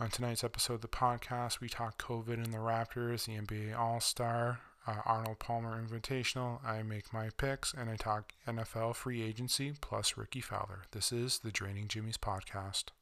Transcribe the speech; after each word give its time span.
On 0.00 0.08
tonight's 0.08 0.42
episode 0.42 0.74
of 0.74 0.80
the 0.80 0.88
podcast, 0.88 1.60
we 1.60 1.68
talk 1.68 2.02
COVID 2.02 2.42
and 2.42 2.54
the 2.54 2.58
Raptors, 2.58 3.26
the 3.26 3.36
NBA 3.36 3.78
All 3.78 4.00
Star, 4.00 4.60
uh, 4.86 4.94
Arnold 5.04 5.40
Palmer 5.40 5.78
Invitational. 5.78 6.64
I 6.64 6.82
make 6.82 7.12
my 7.12 7.28
picks 7.36 7.74
and 7.74 7.90
I 7.90 7.96
talk 7.96 8.32
NFL 8.48 8.96
free 8.96 9.22
agency 9.22 9.74
plus 9.82 10.16
Rickie 10.16 10.40
Fowler. 10.40 10.84
This 10.92 11.12
is 11.12 11.40
the 11.40 11.50
Draining 11.50 11.86
Jimmy's 11.86 12.16
podcast. 12.16 12.92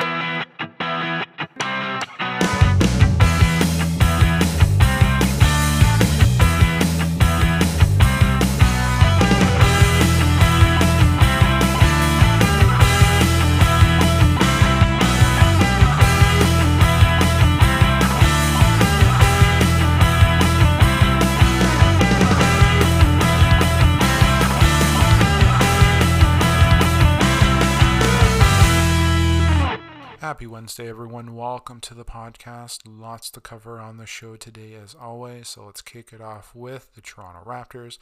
Wednesday, 30.58 30.88
everyone. 30.88 31.36
Welcome 31.36 31.80
to 31.82 31.94
the 31.94 32.04
podcast. 32.04 32.80
Lots 32.84 33.30
to 33.30 33.40
cover 33.40 33.78
on 33.78 33.96
the 33.96 34.06
show 34.06 34.34
today, 34.34 34.74
as 34.74 34.92
always. 34.92 35.50
So 35.50 35.66
let's 35.66 35.82
kick 35.82 36.12
it 36.12 36.20
off 36.20 36.52
with 36.52 36.92
the 36.96 37.00
Toronto 37.00 37.48
Raptors. 37.48 37.98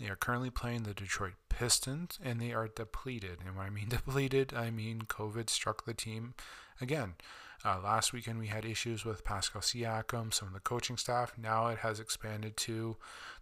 They 0.00 0.08
are 0.08 0.16
currently 0.16 0.48
playing 0.48 0.84
the 0.84 0.94
Detroit 0.94 1.34
Pistons, 1.50 2.18
and 2.24 2.40
they 2.40 2.54
are 2.54 2.66
depleted. 2.66 3.40
And 3.44 3.58
when 3.58 3.66
I 3.66 3.68
mean 3.68 3.88
depleted, 3.90 4.54
I 4.54 4.70
mean 4.70 5.02
COVID 5.02 5.50
struck 5.50 5.84
the 5.84 5.92
team 5.92 6.32
again. 6.80 7.14
Uh, 7.64 7.80
last 7.82 8.12
weekend, 8.12 8.38
we 8.38 8.46
had 8.46 8.64
issues 8.64 9.04
with 9.04 9.24
Pascal 9.24 9.60
Siakam, 9.60 10.32
some 10.32 10.48
of 10.48 10.54
the 10.54 10.60
coaching 10.60 10.96
staff. 10.96 11.32
Now 11.36 11.66
it 11.68 11.78
has 11.78 11.98
expanded 11.98 12.56
to 12.58 12.96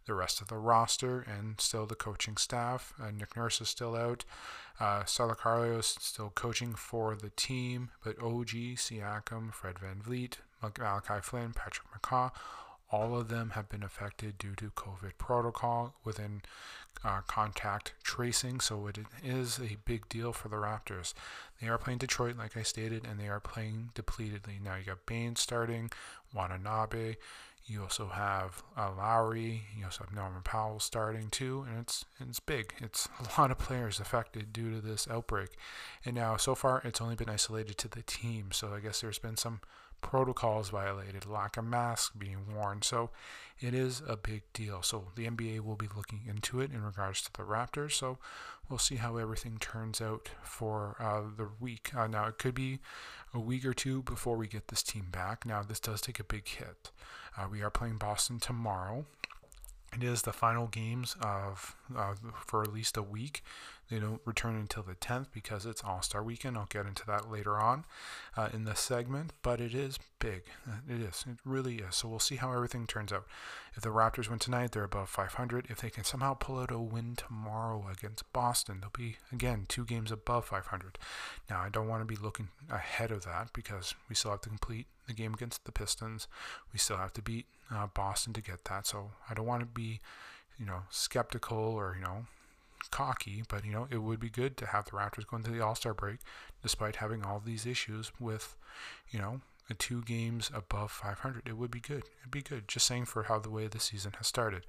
the 0.06 0.14
rest 0.14 0.40
of 0.40 0.48
the 0.48 0.56
roster 0.56 1.20
and 1.20 1.60
still 1.60 1.84
the 1.84 1.94
coaching 1.94 2.38
staff. 2.38 2.94
Uh, 3.00 3.10
Nick 3.10 3.36
Nurse 3.36 3.60
is 3.60 3.68
still 3.68 3.94
out. 3.94 4.24
Uh, 4.80 5.04
is 5.06 5.86
still 5.86 6.30
coaching 6.34 6.74
for 6.74 7.14
the 7.14 7.30
team, 7.30 7.90
but 8.04 8.20
OG, 8.22 8.76
Siakam, 8.76 9.52
Fred 9.52 9.78
Van 9.78 10.02
VanVleet, 10.06 10.36
Malachi 10.62 11.20
Flynn, 11.22 11.52
Patrick 11.54 11.86
McCaw, 11.92 12.30
all 12.90 13.18
of 13.18 13.28
them 13.28 13.50
have 13.50 13.68
been 13.68 13.82
affected 13.82 14.38
due 14.38 14.54
to 14.54 14.70
COVID 14.70 15.18
protocol 15.18 15.94
within 16.04 16.42
uh, 17.04 17.20
contact 17.26 17.94
tracing. 18.02 18.60
So 18.60 18.86
it 18.86 18.98
is 19.24 19.58
a 19.58 19.76
big 19.84 20.08
deal 20.08 20.32
for 20.32 20.48
the 20.48 20.56
Raptors. 20.56 21.14
They 21.60 21.68
are 21.68 21.78
playing 21.78 21.98
Detroit, 21.98 22.36
like 22.36 22.56
I 22.56 22.62
stated, 22.62 23.06
and 23.08 23.18
they 23.18 23.28
are 23.28 23.40
playing 23.40 23.90
depletedly. 23.94 24.62
Now 24.62 24.76
you 24.76 24.84
got 24.84 25.06
Baynes 25.06 25.40
starting, 25.40 25.90
Watanabe, 26.34 27.16
you 27.68 27.82
also 27.82 28.06
have 28.06 28.62
uh, 28.76 28.92
Lowry. 28.96 29.64
You 29.76 29.86
also 29.86 30.04
have 30.04 30.14
Norman 30.14 30.42
Powell 30.42 30.78
starting 30.78 31.28
too, 31.30 31.66
and 31.68 31.80
it's 31.80 32.04
it's 32.20 32.38
big. 32.38 32.74
It's 32.78 33.08
a 33.20 33.40
lot 33.40 33.50
of 33.50 33.58
players 33.58 33.98
affected 33.98 34.52
due 34.52 34.70
to 34.70 34.80
this 34.80 35.08
outbreak, 35.10 35.50
and 36.04 36.14
now 36.14 36.36
so 36.36 36.54
far 36.54 36.80
it's 36.84 37.00
only 37.00 37.16
been 37.16 37.28
isolated 37.28 37.76
to 37.78 37.88
the 37.88 38.02
team. 38.02 38.52
So 38.52 38.72
I 38.72 38.80
guess 38.80 39.00
there's 39.00 39.18
been 39.18 39.36
some 39.36 39.60
protocols 40.06 40.70
violated, 40.70 41.26
lack 41.26 41.56
of 41.56 41.64
masks 41.64 42.14
being 42.16 42.38
worn. 42.54 42.80
So 42.80 43.10
it 43.60 43.74
is 43.74 44.02
a 44.06 44.16
big 44.16 44.42
deal. 44.52 44.80
So 44.80 45.08
the 45.16 45.26
NBA 45.26 45.60
will 45.60 45.74
be 45.74 45.88
looking 45.96 46.20
into 46.28 46.60
it 46.60 46.70
in 46.70 46.84
regards 46.84 47.22
to 47.22 47.32
the 47.32 47.42
Raptors. 47.42 47.92
So 47.92 48.18
we'll 48.68 48.78
see 48.78 48.96
how 48.96 49.16
everything 49.16 49.58
turns 49.58 50.00
out 50.00 50.30
for 50.44 50.94
uh, 51.00 51.22
the 51.36 51.48
week. 51.58 51.90
Uh, 51.92 52.06
now 52.06 52.26
it 52.26 52.38
could 52.38 52.54
be 52.54 52.78
a 53.34 53.40
week 53.40 53.66
or 53.66 53.74
two 53.74 54.02
before 54.02 54.36
we 54.36 54.46
get 54.46 54.68
this 54.68 54.84
team 54.84 55.08
back. 55.10 55.44
Now 55.44 55.64
this 55.64 55.80
does 55.80 56.00
take 56.00 56.20
a 56.20 56.24
big 56.24 56.46
hit. 56.46 56.92
Uh, 57.36 57.48
we 57.50 57.60
are 57.62 57.70
playing 57.70 57.96
Boston 57.96 58.38
tomorrow. 58.38 59.06
It 59.96 60.04
is 60.04 60.22
the 60.22 60.32
final 60.32 60.66
games 60.66 61.16
of 61.22 61.74
uh, 61.96 62.14
for 62.44 62.62
at 62.62 62.72
least 62.72 62.98
a 62.98 63.02
week. 63.02 63.42
They 63.88 63.98
don't 63.98 64.20
return 64.26 64.56
until 64.56 64.82
the 64.82 64.94
10th 64.94 65.28
because 65.32 65.64
it's 65.64 65.82
All 65.82 66.02
Star 66.02 66.22
Weekend. 66.22 66.58
I'll 66.58 66.66
get 66.66 66.84
into 66.84 67.06
that 67.06 67.30
later 67.30 67.56
on 67.56 67.84
uh, 68.36 68.50
in 68.52 68.64
this 68.64 68.80
segment, 68.80 69.32
but 69.42 69.58
it 69.58 69.74
is 69.74 69.98
big. 70.18 70.42
Uh, 70.68 70.80
it 70.86 71.00
is. 71.00 71.24
It 71.26 71.38
really 71.46 71.76
is. 71.76 71.96
So 71.96 72.08
we'll 72.08 72.18
see 72.18 72.36
how 72.36 72.52
everything 72.52 72.86
turns 72.86 73.10
out. 73.10 73.26
If 73.74 73.82
the 73.82 73.88
Raptors 73.88 74.28
win 74.28 74.38
tonight, 74.38 74.72
they're 74.72 74.84
above 74.84 75.08
500. 75.08 75.68
If 75.70 75.80
they 75.80 75.90
can 75.90 76.04
somehow 76.04 76.34
pull 76.34 76.58
out 76.58 76.70
a 76.70 76.78
win 76.78 77.16
tomorrow 77.16 77.86
against 77.90 78.30
Boston, 78.34 78.80
they'll 78.80 78.90
be, 78.90 79.16
again, 79.32 79.64
two 79.66 79.86
games 79.86 80.12
above 80.12 80.44
500. 80.46 80.98
Now, 81.48 81.62
I 81.62 81.70
don't 81.70 81.88
want 81.88 82.02
to 82.02 82.06
be 82.06 82.20
looking 82.20 82.48
ahead 82.68 83.10
of 83.10 83.24
that 83.24 83.52
because 83.54 83.94
we 84.10 84.14
still 84.14 84.32
have 84.32 84.42
to 84.42 84.50
complete 84.50 84.88
the 85.06 85.14
game 85.14 85.34
against 85.34 85.64
the 85.64 85.72
Pistons. 85.72 86.28
We 86.72 86.78
still 86.78 86.96
have 86.96 87.12
to 87.14 87.22
beat 87.22 87.46
uh, 87.70 87.86
Boston 87.88 88.32
to 88.34 88.40
get 88.40 88.64
that. 88.64 88.86
So 88.86 89.10
I 89.28 89.34
don't 89.34 89.46
want 89.46 89.60
to 89.60 89.66
be, 89.66 90.00
you 90.58 90.66
know, 90.66 90.82
skeptical 90.90 91.58
or, 91.58 91.96
you 91.98 92.04
know, 92.04 92.26
cocky, 92.90 93.42
but 93.48 93.64
you 93.64 93.72
know, 93.72 93.88
it 93.90 93.98
would 93.98 94.20
be 94.20 94.30
good 94.30 94.56
to 94.58 94.66
have 94.66 94.84
the 94.84 94.92
Raptors 94.92 95.26
go 95.26 95.36
into 95.36 95.50
the 95.50 95.60
All 95.60 95.74
Star 95.74 95.94
break 95.94 96.18
despite 96.62 96.96
having 96.96 97.24
all 97.24 97.42
these 97.44 97.66
issues 97.66 98.12
with, 98.20 98.56
you 99.10 99.18
know, 99.18 99.40
two 99.74 100.02
games 100.02 100.50
above 100.54 100.92
500. 100.92 101.48
It 101.48 101.56
would 101.56 101.70
be 101.70 101.80
good. 101.80 102.04
It'd 102.20 102.30
be 102.30 102.42
good. 102.42 102.68
Just 102.68 102.86
saying 102.86 103.06
for 103.06 103.24
how 103.24 103.38
the 103.38 103.50
way 103.50 103.66
the 103.66 103.80
season 103.80 104.12
has 104.18 104.26
started. 104.26 104.64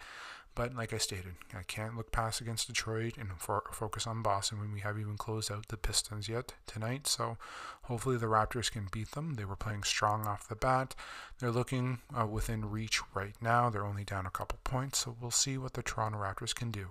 But 0.57 0.75
like 0.75 0.91
I 0.91 0.97
stated, 0.97 1.35
I 1.55 1.61
can't 1.61 1.95
look 1.95 2.11
past 2.11 2.41
against 2.41 2.65
Detroit 2.65 3.13
and 3.15 3.29
for, 3.37 3.61
focus 3.71 4.07
on 4.07 4.23
Boston 4.23 4.59
when 4.59 4.73
we 4.73 4.79
haven't 4.79 5.01
even 5.01 5.15
closed 5.15 5.51
out 5.51 5.67
the 5.67 5.77
Pistons 5.77 6.27
yet 6.27 6.55
tonight. 6.65 7.05
So 7.05 7.37
hopefully 7.83 8.17
the 8.17 8.25
Raptors 8.25 8.71
can 8.71 8.87
beat 8.91 9.11
them. 9.11 9.35
They 9.35 9.45
were 9.45 9.55
playing 9.55 9.83
strong 9.83 10.25
off 10.25 10.49
the 10.49 10.55
bat. 10.55 10.95
They're 11.37 11.51
looking 11.51 11.99
uh, 12.19 12.25
within 12.25 12.71
reach 12.71 13.01
right 13.13 13.35
now. 13.39 13.69
They're 13.69 13.85
only 13.85 14.03
down 14.03 14.25
a 14.25 14.31
couple 14.31 14.57
points. 14.63 14.97
So 14.97 15.15
we'll 15.21 15.29
see 15.29 15.59
what 15.59 15.73
the 15.73 15.83
Toronto 15.83 16.17
Raptors 16.17 16.55
can 16.55 16.71
do. 16.71 16.87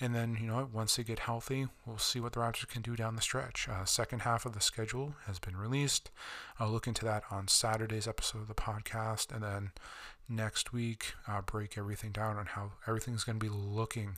And 0.00 0.14
then, 0.14 0.38
you 0.40 0.46
know, 0.46 0.68
once 0.72 0.94
they 0.94 1.02
get 1.02 1.18
healthy, 1.18 1.66
we'll 1.84 1.98
see 1.98 2.20
what 2.20 2.34
the 2.34 2.40
Raptors 2.40 2.68
can 2.68 2.80
do 2.80 2.94
down 2.94 3.16
the 3.16 3.22
stretch. 3.22 3.68
Uh, 3.68 3.84
second 3.84 4.20
half 4.20 4.46
of 4.46 4.52
the 4.52 4.60
schedule 4.60 5.16
has 5.26 5.40
been 5.40 5.56
released. 5.56 6.12
I'll 6.60 6.70
look 6.70 6.86
into 6.86 7.04
that 7.06 7.24
on 7.28 7.48
Saturday's 7.48 8.06
episode 8.06 8.42
of 8.42 8.48
the 8.48 8.54
podcast. 8.54 9.34
And 9.34 9.42
then 9.42 9.72
next 10.30 10.72
week, 10.72 11.14
uh, 11.28 11.40
break 11.42 11.76
everything 11.76 12.12
down 12.12 12.36
on 12.36 12.46
how 12.46 12.72
everything's 12.86 13.24
going 13.24 13.38
to 13.38 13.44
be 13.44 13.52
looking 13.52 14.16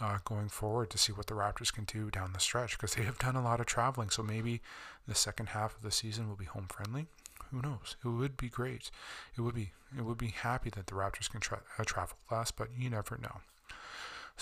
uh, 0.00 0.18
going 0.24 0.48
forward 0.48 0.90
to 0.90 0.98
see 0.98 1.12
what 1.12 1.26
the 1.26 1.34
Raptors 1.34 1.72
can 1.72 1.84
do 1.84 2.10
down 2.10 2.32
the 2.32 2.40
stretch 2.40 2.76
because 2.76 2.94
they 2.94 3.04
have 3.04 3.18
done 3.18 3.36
a 3.36 3.42
lot 3.42 3.60
of 3.60 3.66
traveling. 3.66 4.10
So 4.10 4.22
maybe 4.22 4.60
the 5.06 5.14
second 5.14 5.50
half 5.50 5.76
of 5.76 5.82
the 5.82 5.92
season 5.92 6.28
will 6.28 6.36
be 6.36 6.44
home 6.44 6.66
friendly. 6.68 7.06
Who 7.50 7.62
knows? 7.62 7.96
It 8.04 8.08
would 8.08 8.36
be 8.36 8.48
great. 8.48 8.90
It 9.36 9.42
would 9.42 9.54
be. 9.54 9.72
It 9.96 10.06
would 10.06 10.16
be 10.16 10.28
happy 10.28 10.70
that 10.70 10.86
the 10.86 10.94
Raptors 10.94 11.30
can 11.30 11.40
tra- 11.40 11.60
uh, 11.78 11.84
travel 11.84 12.16
less, 12.30 12.50
but 12.50 12.68
you 12.76 12.88
never 12.88 13.18
know. 13.18 13.40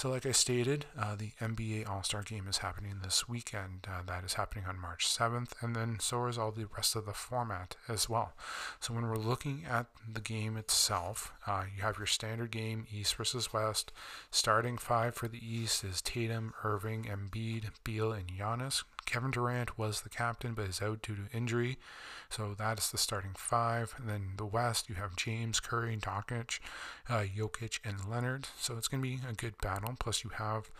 So, 0.01 0.09
like 0.09 0.25
I 0.25 0.33
stated, 0.33 0.87
uh, 0.99 1.15
the 1.15 1.33
NBA 1.43 1.87
All 1.87 2.03
Star 2.03 2.23
Game 2.23 2.49
is 2.49 2.57
happening 2.57 3.01
this 3.03 3.29
weekend. 3.29 3.87
Uh, 3.87 4.01
that 4.07 4.25
is 4.25 4.33
happening 4.33 4.65
on 4.65 4.81
March 4.81 5.07
7th, 5.07 5.51
and 5.61 5.77
then 5.77 5.99
so 6.01 6.25
is 6.25 6.39
all 6.39 6.53
the 6.53 6.65
rest 6.75 6.97
of 6.97 7.05
the 7.05 7.13
format 7.13 7.77
as 7.87 8.09
well. 8.09 8.33
So, 8.81 8.95
when 8.95 9.07
we're 9.07 9.17
looking 9.17 9.67
at 9.69 9.89
the 10.11 10.23
game 10.23 10.57
itself, 10.57 11.35
uh, 11.47 11.65
you 11.77 11.83
have 11.83 11.99
your 11.99 12.07
standard 12.07 12.51
game, 12.51 12.87
East 12.91 13.15
versus 13.17 13.53
West. 13.53 13.93
Starting 14.31 14.79
five 14.79 15.15
for 15.15 15.29
the 15.29 15.47
East 15.47 15.85
is 15.85 16.01
Tatum, 16.01 16.55
Irving, 16.65 17.05
Embiid, 17.05 17.65
Beal, 17.85 18.11
and 18.11 18.27
Giannis. 18.27 18.85
Kevin 19.11 19.33
Durant 19.33 19.77
was 19.77 20.03
the 20.03 20.09
captain, 20.09 20.55
but 20.55 20.67
is 20.69 20.81
out 20.81 21.03
due 21.03 21.17
to 21.17 21.37
injury. 21.37 21.79
So 22.29 22.55
that 22.57 22.79
is 22.79 22.91
the 22.91 22.99
starting 22.99 23.33
five. 23.37 23.93
And 23.99 24.09
then 24.09 24.35
the 24.37 24.47
West, 24.47 24.89
you 24.89 24.95
have 24.95 25.17
James, 25.17 25.59
Curry, 25.59 25.97
Doncic, 25.97 26.61
uh, 27.09 27.25
Jokic, 27.37 27.81
and 27.85 28.09
Leonard. 28.09 28.47
So 28.59 28.77
it's 28.77 28.87
going 28.87 29.03
to 29.03 29.09
be 29.09 29.19
a 29.29 29.33
good 29.33 29.59
battle. 29.61 29.95
Plus, 29.99 30.23
you 30.23 30.31
have 30.31 30.71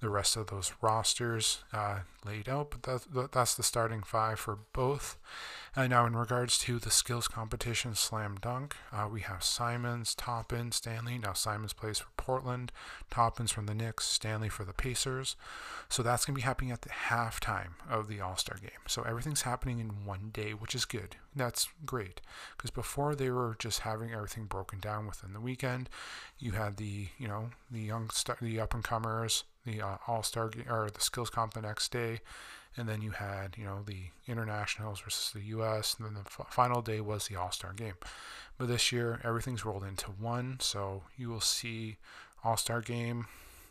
the 0.00 0.08
rest 0.08 0.36
of 0.36 0.48
those 0.48 0.72
rosters 0.80 1.64
uh, 1.72 2.00
laid 2.24 2.48
out. 2.48 2.70
But 2.70 2.82
that, 2.84 3.32
that's 3.32 3.54
the 3.54 3.62
starting 3.62 4.02
five 4.02 4.38
for 4.38 4.58
both. 4.72 5.18
Uh, 5.76 5.86
now, 5.86 6.06
in 6.06 6.16
regards 6.16 6.58
to 6.58 6.78
the 6.78 6.90
skills 6.90 7.28
competition 7.28 7.94
slam 7.94 8.36
dunk, 8.40 8.76
uh, 8.92 9.08
we 9.10 9.20
have 9.20 9.44
Simons, 9.44 10.14
Toppin, 10.14 10.72
Stanley. 10.72 11.18
Now, 11.18 11.34
Simons 11.34 11.72
plays 11.72 11.98
for 11.98 12.08
Portland, 12.16 12.72
Toppin's 13.10 13.52
from 13.52 13.66
the 13.66 13.74
Knicks, 13.74 14.06
Stanley 14.06 14.48
for 14.48 14.64
the 14.64 14.72
Pacers. 14.72 15.36
So 15.88 16.02
that's 16.02 16.24
going 16.24 16.34
to 16.34 16.40
be 16.40 16.44
happening 16.44 16.72
at 16.72 16.82
the 16.82 16.88
halftime 16.88 17.74
of 17.88 18.08
the 18.08 18.20
All 18.20 18.36
Star 18.36 18.56
game. 18.60 18.70
So 18.86 19.02
everything's 19.02 19.42
happening 19.42 19.78
in 19.78 20.04
one 20.04 20.30
day, 20.32 20.50
which 20.50 20.74
is 20.74 20.84
good. 20.84 21.16
That's 21.34 21.68
great 21.86 22.20
because 22.56 22.70
before 22.70 23.14
they 23.14 23.30
were 23.30 23.56
just 23.58 23.80
having 23.80 24.12
everything 24.12 24.44
broken 24.46 24.80
down 24.80 25.06
within 25.06 25.32
the 25.32 25.40
weekend. 25.40 25.88
You 26.38 26.52
had 26.52 26.76
the 26.76 27.08
you 27.18 27.28
know 27.28 27.50
the 27.70 27.80
young 27.80 28.10
star, 28.10 28.36
the 28.40 28.60
up 28.60 28.74
and 28.74 28.84
comers, 28.84 29.44
the 29.70 29.82
uh, 29.82 29.96
All 30.06 30.22
Star 30.22 30.50
or 30.68 30.90
the 30.90 31.00
skills 31.00 31.30
comp 31.30 31.54
the 31.54 31.62
next 31.62 31.90
day 31.92 32.20
and 32.76 32.88
then 32.88 33.02
you 33.02 33.10
had 33.10 33.56
you 33.56 33.64
know 33.64 33.82
the 33.86 34.04
internationals 34.26 35.00
versus 35.00 35.32
the 35.32 35.40
U.S. 35.48 35.96
and 35.98 36.06
then 36.06 36.14
the 36.14 36.20
f- 36.20 36.46
final 36.50 36.80
day 36.82 37.00
was 37.00 37.26
the 37.26 37.36
All 37.36 37.50
Star 37.50 37.72
game. 37.72 37.94
But 38.56 38.68
this 38.68 38.92
year 38.92 39.20
everything's 39.24 39.64
rolled 39.64 39.84
into 39.84 40.10
one, 40.10 40.58
so 40.60 41.02
you 41.16 41.28
will 41.28 41.40
see 41.40 41.96
All 42.44 42.56
Star 42.56 42.80
game 42.80 43.26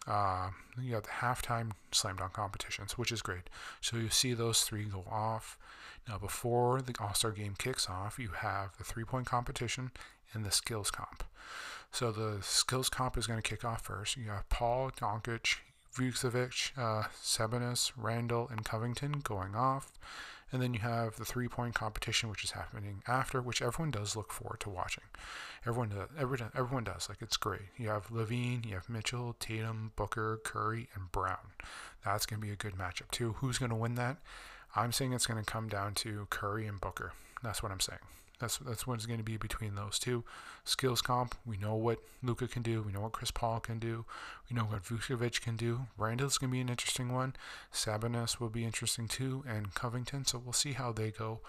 uh, 0.08 0.52
you 0.82 0.94
have 0.94 1.04
the 1.04 1.10
halftime 1.10 1.72
slam 1.92 2.16
dunk 2.16 2.34
competitions, 2.34 2.98
which 2.98 3.12
is 3.12 3.22
great. 3.22 3.50
So 3.82 3.98
you 3.98 4.10
see 4.10 4.34
those 4.34 4.62
three 4.62 4.86
go 4.86 5.04
off. 5.12 5.58
Now, 6.08 6.18
before 6.18 6.82
the 6.82 6.96
All 7.00 7.14
Star 7.14 7.32
game 7.32 7.56
kicks 7.58 7.90
off, 7.90 8.18
you 8.18 8.30
have 8.30 8.78
the 8.78 8.86
three 8.86 9.04
point 9.04 9.26
competition 9.26 9.92
and 10.34 10.46
the 10.46 10.52
skills 10.52 10.92
comp. 10.92 11.24
So 11.92 12.12
the 12.12 12.40
skills 12.42 12.90
comp 12.90 13.18
is 13.18 13.28
going 13.28 13.42
to 13.42 13.48
kick 13.48 13.66
off 13.66 13.82
first. 13.82 14.16
You 14.16 14.30
have 14.30 14.48
Paul, 14.50 14.92
Doncic, 14.92 15.58
Vucevic, 15.98 16.72
uh, 16.78 17.08
Sabonis, 17.22 17.92
Randle, 17.98 18.48
and 18.50 18.64
Covington 18.64 19.22
going 19.24 19.56
off. 19.56 19.92
And 20.52 20.62
then 20.62 20.74
you 20.74 20.80
have 20.80 21.18
the 21.18 21.26
three 21.26 21.50
point 21.50 21.76
competition, 21.76 22.30
which 22.30 22.44
is 22.44 22.52
happening 22.52 23.04
after, 23.06 23.42
which 23.42 23.62
everyone 23.62 23.92
does 23.92 24.16
look 24.16 24.32
forward 24.32 24.62
to 24.62 24.70
watching. 24.70 25.04
Everyone 25.66 25.90
does. 25.90 26.08
Everyone, 26.18 26.52
everyone 26.56 26.84
does. 26.86 27.10
Like, 27.10 27.22
it's 27.22 27.36
great. 27.36 27.64
You 27.78 27.90
have 27.90 28.08
LaVine, 28.08 28.66
you 28.66 28.76
have 28.76 28.90
Mitchell, 28.90 29.36
Tatum, 29.40 29.92
Booker, 29.98 30.40
Curry, 30.46 30.88
and 30.96 31.12
Brown. 31.12 31.52
That's 32.06 32.26
going 32.26 32.40
to 32.40 32.46
be 32.48 32.54
a 32.54 32.56
good 32.56 32.76
matchup, 32.76 33.12
too. 33.12 33.36
Who's 33.40 33.58
going 33.58 33.72
to 33.72 33.76
win 33.76 33.96
that? 33.96 34.18
I'm 34.76 34.94
saying 34.94 35.12
it's 35.12 35.28
going 35.28 35.44
to 35.44 35.52
come 35.52 35.68
down 35.68 35.96
to 35.96 36.28
Curry 36.30 36.66
and 36.66 36.80
Booker. 36.80 37.12
That's 37.44 37.62
what 37.62 37.72
I'm 37.72 37.82
saying. 37.82 38.00
That's 38.40 38.58
that's 38.60 38.86
what 38.86 38.96
it's 38.96 39.06
going 39.06 39.20
to 39.20 39.24
be 39.24 39.38
between 39.38 39.76
those 39.76 39.98
two. 39.98 40.24
Skills 40.64 41.02
comp, 41.02 41.36
we 41.46 41.58
know 41.58 41.76
what 41.76 42.00
Luka 42.22 42.48
can 42.48 42.62
do. 42.62 42.82
We 42.82 42.92
know 42.92 43.02
what 43.02 43.14
Chris 43.14 43.32
Paul 43.32 43.60
can 43.60 43.80
do. 43.80 44.06
We 44.50 44.56
know 44.56 44.64
what 44.64 44.84
Vucevic 44.84 45.42
can 45.42 45.56
do. 45.56 45.88
Randle's 45.98 46.38
going 46.38 46.52
to 46.52 46.56
be 46.56 46.62
an 46.62 46.70
interesting 46.70 47.12
one. 47.14 47.36
Sabonis 47.74 48.40
will 48.40 48.50
be 48.50 48.64
interesting 48.64 49.08
too, 49.08 49.44
and 49.48 49.74
Covington. 49.74 50.26
So 50.26 50.42
we'll 50.44 50.54
see 50.54 50.74
how 50.74 50.92
they 50.92 51.12
go. 51.12 51.40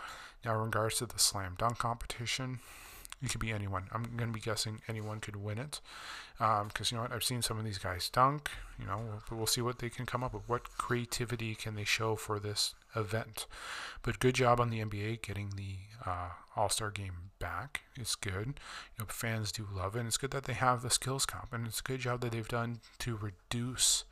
Now, 0.45 0.55
in 0.55 0.67
regards 0.67 0.99
to 0.99 1.07
the 1.07 1.19
slam 1.19 1.57
dunk 1.59 1.79
competition, 1.79 2.61
it 3.23 3.31
could 3.31 3.41
be 3.41 3.51
anyone. 3.51 3.85
I'm 3.93 4.05
going 4.17 4.31
to 4.31 4.35
be 4.35 4.41
guessing 4.41 4.81
anyone 4.87 5.21
could 5.21 5.37
win 5.37 5.59
it. 5.59 5.81
Because, 6.39 6.61
um, 6.61 6.71
you 6.91 6.97
know 6.97 7.03
what? 7.03 7.13
I've 7.13 7.25
seen 7.25 7.43
some 7.43 7.59
of 7.59 7.65
these 7.65 7.79
guys 7.79 8.09
dunk. 8.09 8.49
You 8.79 8.87
know, 8.87 9.01
we'll, 9.29 9.39
we'll 9.39 9.47
see 9.47 9.61
what 9.61 9.81
they 9.81 9.91
can 9.91 10.07
come 10.07 10.23
up 10.23 10.35
with. 10.35 10.49
What 10.49 10.77
creativity 10.79 11.57
can 11.57 11.75
they 11.75 11.85
show 11.85 12.15
for 12.15 12.39
this 12.39 12.75
event? 12.95 13.47
But 14.03 14.21
good 14.21 14.37
job 14.37 14.61
on 14.61 14.71
the 14.71 14.81
NBA 14.85 15.23
getting 15.23 15.51
the 15.57 15.77
uh, 16.09 16.29
All 16.55 16.69
Star 16.69 16.91
game 16.93 17.31
back. 17.41 17.83
It's 17.97 18.15
good. 18.15 18.47
You 18.97 19.01
know, 19.01 19.07
fans 19.09 19.51
do 19.51 19.67
love 19.75 19.97
it. 19.97 20.01
And 20.01 20.09
it's 20.09 20.17
good 20.17 20.31
that 20.31 20.45
they 20.45 20.53
have 20.53 20.83
the 20.83 20.91
skills 20.91 21.27
comp. 21.27 21.53
And 21.53 21.67
it's 21.67 21.81
a 21.81 21.83
good 21.85 22.01
job 22.01 22.21
that 22.21 22.31
they've 22.33 22.47
done 22.47 22.81
to 23.01 23.17
reduce. 23.17 24.05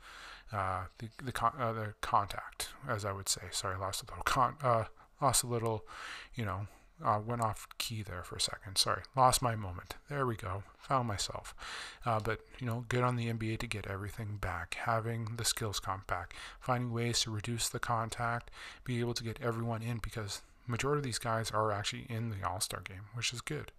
Uh, 0.51 0.85
the 0.99 1.09
the, 1.21 1.31
con- 1.33 1.55
uh, 1.59 1.73
the 1.73 1.93
contact, 1.99 2.69
as 2.87 3.03
I 3.03 3.11
would 3.11 3.27
say. 3.27 3.41
Sorry, 3.51 3.77
lost 3.77 4.03
a 4.03 4.05
little 4.05 4.23
con- 4.23 4.55
uh, 4.61 4.85
lost 5.21 5.43
a 5.43 5.47
little, 5.47 5.83
you 6.35 6.45
know, 6.45 6.67
uh, 7.03 7.19
went 7.25 7.41
off 7.41 7.67
key 7.77 8.01
there 8.01 8.23
for 8.23 8.35
a 8.35 8.41
second. 8.41 8.77
Sorry, 8.77 9.03
lost 9.15 9.41
my 9.41 9.55
moment. 9.55 9.95
There 10.09 10.25
we 10.25 10.35
go. 10.35 10.63
Found 10.79 11.07
myself. 11.07 11.53
Uh, 12.05 12.19
but 12.19 12.39
you 12.59 12.65
know, 12.65 12.85
good 12.89 13.03
on 13.03 13.15
the 13.15 13.31
NBA 13.31 13.59
to 13.59 13.67
get 13.67 13.87
everything 13.87 14.37
back, 14.39 14.77
having 14.81 15.35
the 15.37 15.45
skills 15.45 15.79
comp 15.79 16.07
back, 16.07 16.35
finding 16.59 16.91
ways 16.91 17.21
to 17.21 17.31
reduce 17.31 17.69
the 17.69 17.79
contact, 17.79 18.51
be 18.83 18.99
able 18.99 19.13
to 19.13 19.23
get 19.23 19.39
everyone 19.41 19.81
in 19.81 19.97
because 19.97 20.41
majority 20.67 20.99
of 20.99 21.03
these 21.03 21.19
guys 21.19 21.51
are 21.51 21.71
actually 21.71 22.05
in 22.09 22.29
the 22.29 22.47
All 22.47 22.59
Star 22.59 22.81
game, 22.81 23.03
which 23.13 23.33
is 23.33 23.41
good. 23.41 23.71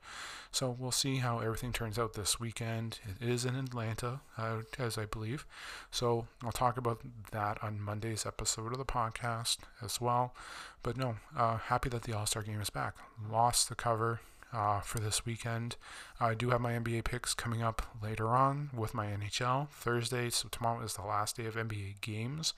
So 0.50 0.75
we'll 0.79 0.93
see 0.93 1.17
how 1.17 1.40
everything 1.40 1.73
turns 1.73 1.99
out 1.99 2.14
this 2.14 2.40
weekend. 2.40 3.00
It 3.20 3.29
is 3.29 3.44
in 3.44 3.55
Atlanta, 3.55 4.20
uh, 4.37 4.62
as 4.79 4.96
I 4.96 5.05
believe. 5.05 5.44
So 5.90 6.26
I'll 6.43 6.52
talk 6.52 6.79
about 6.79 7.00
that 7.32 7.62
on 7.62 7.81
Monday's 7.81 8.25
episode 8.25 8.73
of 8.73 8.79
the 8.79 8.85
podcast 8.85 9.58
as 9.82 10.00
well. 10.00 10.35
But 10.82 10.96
no, 10.96 11.17
uh, 11.37 11.58
happy 11.58 11.88
that 11.90 12.02
the 12.02 12.17
All 12.17 12.26
Star 12.26 12.43
game 12.43 12.61
is 12.61 12.70
back. 12.70 12.96
Lost 13.31 13.69
the 13.69 13.75
cover 13.75 14.20
uh, 14.53 14.81
for 14.81 14.99
this 14.99 15.27
weekend. 15.27 15.77
I 16.21 16.35
do 16.35 16.50
have 16.50 16.61
my 16.61 16.73
NBA 16.73 17.05
picks 17.05 17.35
coming 17.35 17.62
up 17.62 17.83
later 18.03 18.29
on 18.29 18.71
with 18.75 18.95
my 18.95 19.06
NHL 19.06 19.69
Thursday. 19.69 20.31
So 20.31 20.49
tomorrow 20.50 20.83
is 20.85 20.95
the 20.95 21.03
last 21.03 21.37
day 21.37 21.47
of 21.47 21.55
NBA 21.55 22.00
games 22.00 22.55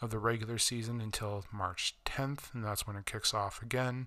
of 0.00 0.10
the 0.10 0.18
regular 0.18 0.58
season 0.58 1.00
until 1.00 1.44
March 1.52 1.94
10th, 2.04 2.52
and 2.54 2.64
that's 2.64 2.86
when 2.86 2.96
it 2.96 3.06
kicks 3.06 3.32
off 3.32 3.62
again. 3.62 4.06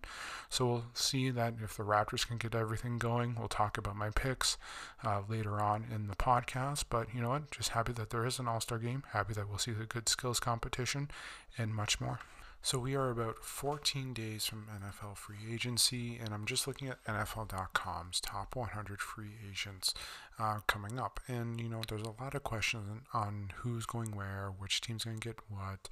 So 0.50 0.66
we'll 0.66 0.86
see 0.94 1.30
that 1.30 1.56
if 1.63 1.78
the 1.78 1.84
Raptors 1.84 2.28
can 2.28 2.38
get 2.38 2.56
everything 2.56 2.98
going. 2.98 3.36
We'll 3.38 3.48
talk 3.48 3.78
about 3.78 3.95
my 3.95 4.10
picks 4.10 4.57
uh, 5.04 5.22
later 5.28 5.62
on 5.62 5.86
in 5.94 6.07
the 6.07 6.16
podcast. 6.16 6.86
But 6.89 7.07
you 7.13 7.22
know 7.22 7.30
what? 7.30 7.51
Just 7.51 7.69
happy 7.69 7.94
that 7.94 8.10
there 8.10 8.25
is 8.25 8.39
an 8.39 8.48
All 8.48 8.62
Star 8.62 8.78
game. 8.78 9.04
Happy 9.12 9.34
that 9.34 9.48
we'll 9.48 9.57
see 9.57 9.72
the 9.72 9.86
good 9.86 10.10
skills 10.10 10.39
competition 10.39 11.10
and 11.57 11.74
much 11.74 12.01
more. 12.01 12.19
So 12.62 12.80
we 12.80 12.95
are 12.95 13.09
about 13.09 13.45
14 13.45 14.13
days 14.13 14.45
from 14.45 14.68
NFL 14.68 15.15
free 15.15 15.38
agency, 15.54 16.18
and 16.21 16.33
I'm 16.33 16.45
just 16.45 16.68
looking 16.68 16.89
at 16.89 17.01
NFL.com's 17.06 18.19
top 18.19 18.56
100 18.57 19.00
free 19.00 19.31
agents 19.50 19.94
uh, 20.38 20.59
coming 20.68 21.00
up. 21.00 21.21
And 21.30 21.62
you 21.62 21.69
know, 21.69 21.81
there's 21.88 22.01
a 22.01 22.21
lot 22.21 22.36
of 22.36 22.44
questions 22.44 23.04
on 23.13 23.51
who's 23.57 23.86
going 23.86 24.12
where, 24.15 24.51
which 24.57 24.81
team's 24.81 25.06
going 25.06 25.19
to 25.19 25.27
get 25.30 25.39
what, 25.50 25.88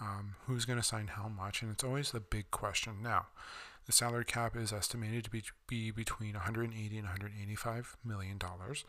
um, 0.00 0.36
who's 0.46 0.64
going 0.64 0.78
to 0.78 0.84
sign 0.84 1.08
how 1.08 1.28
much, 1.28 1.60
and 1.60 1.70
it's 1.70 1.84
always 1.84 2.12
the 2.12 2.20
big 2.20 2.50
question. 2.50 3.02
Now, 3.02 3.26
the 3.86 3.92
salary 3.92 4.24
cap 4.24 4.56
is 4.56 4.72
estimated 4.72 5.24
to 5.24 5.30
be, 5.30 5.42
be 5.66 5.90
between 5.90 6.32
180 6.32 6.96
and 6.96 7.04
185 7.04 7.96
million 8.02 8.38
dollars. 8.38 8.84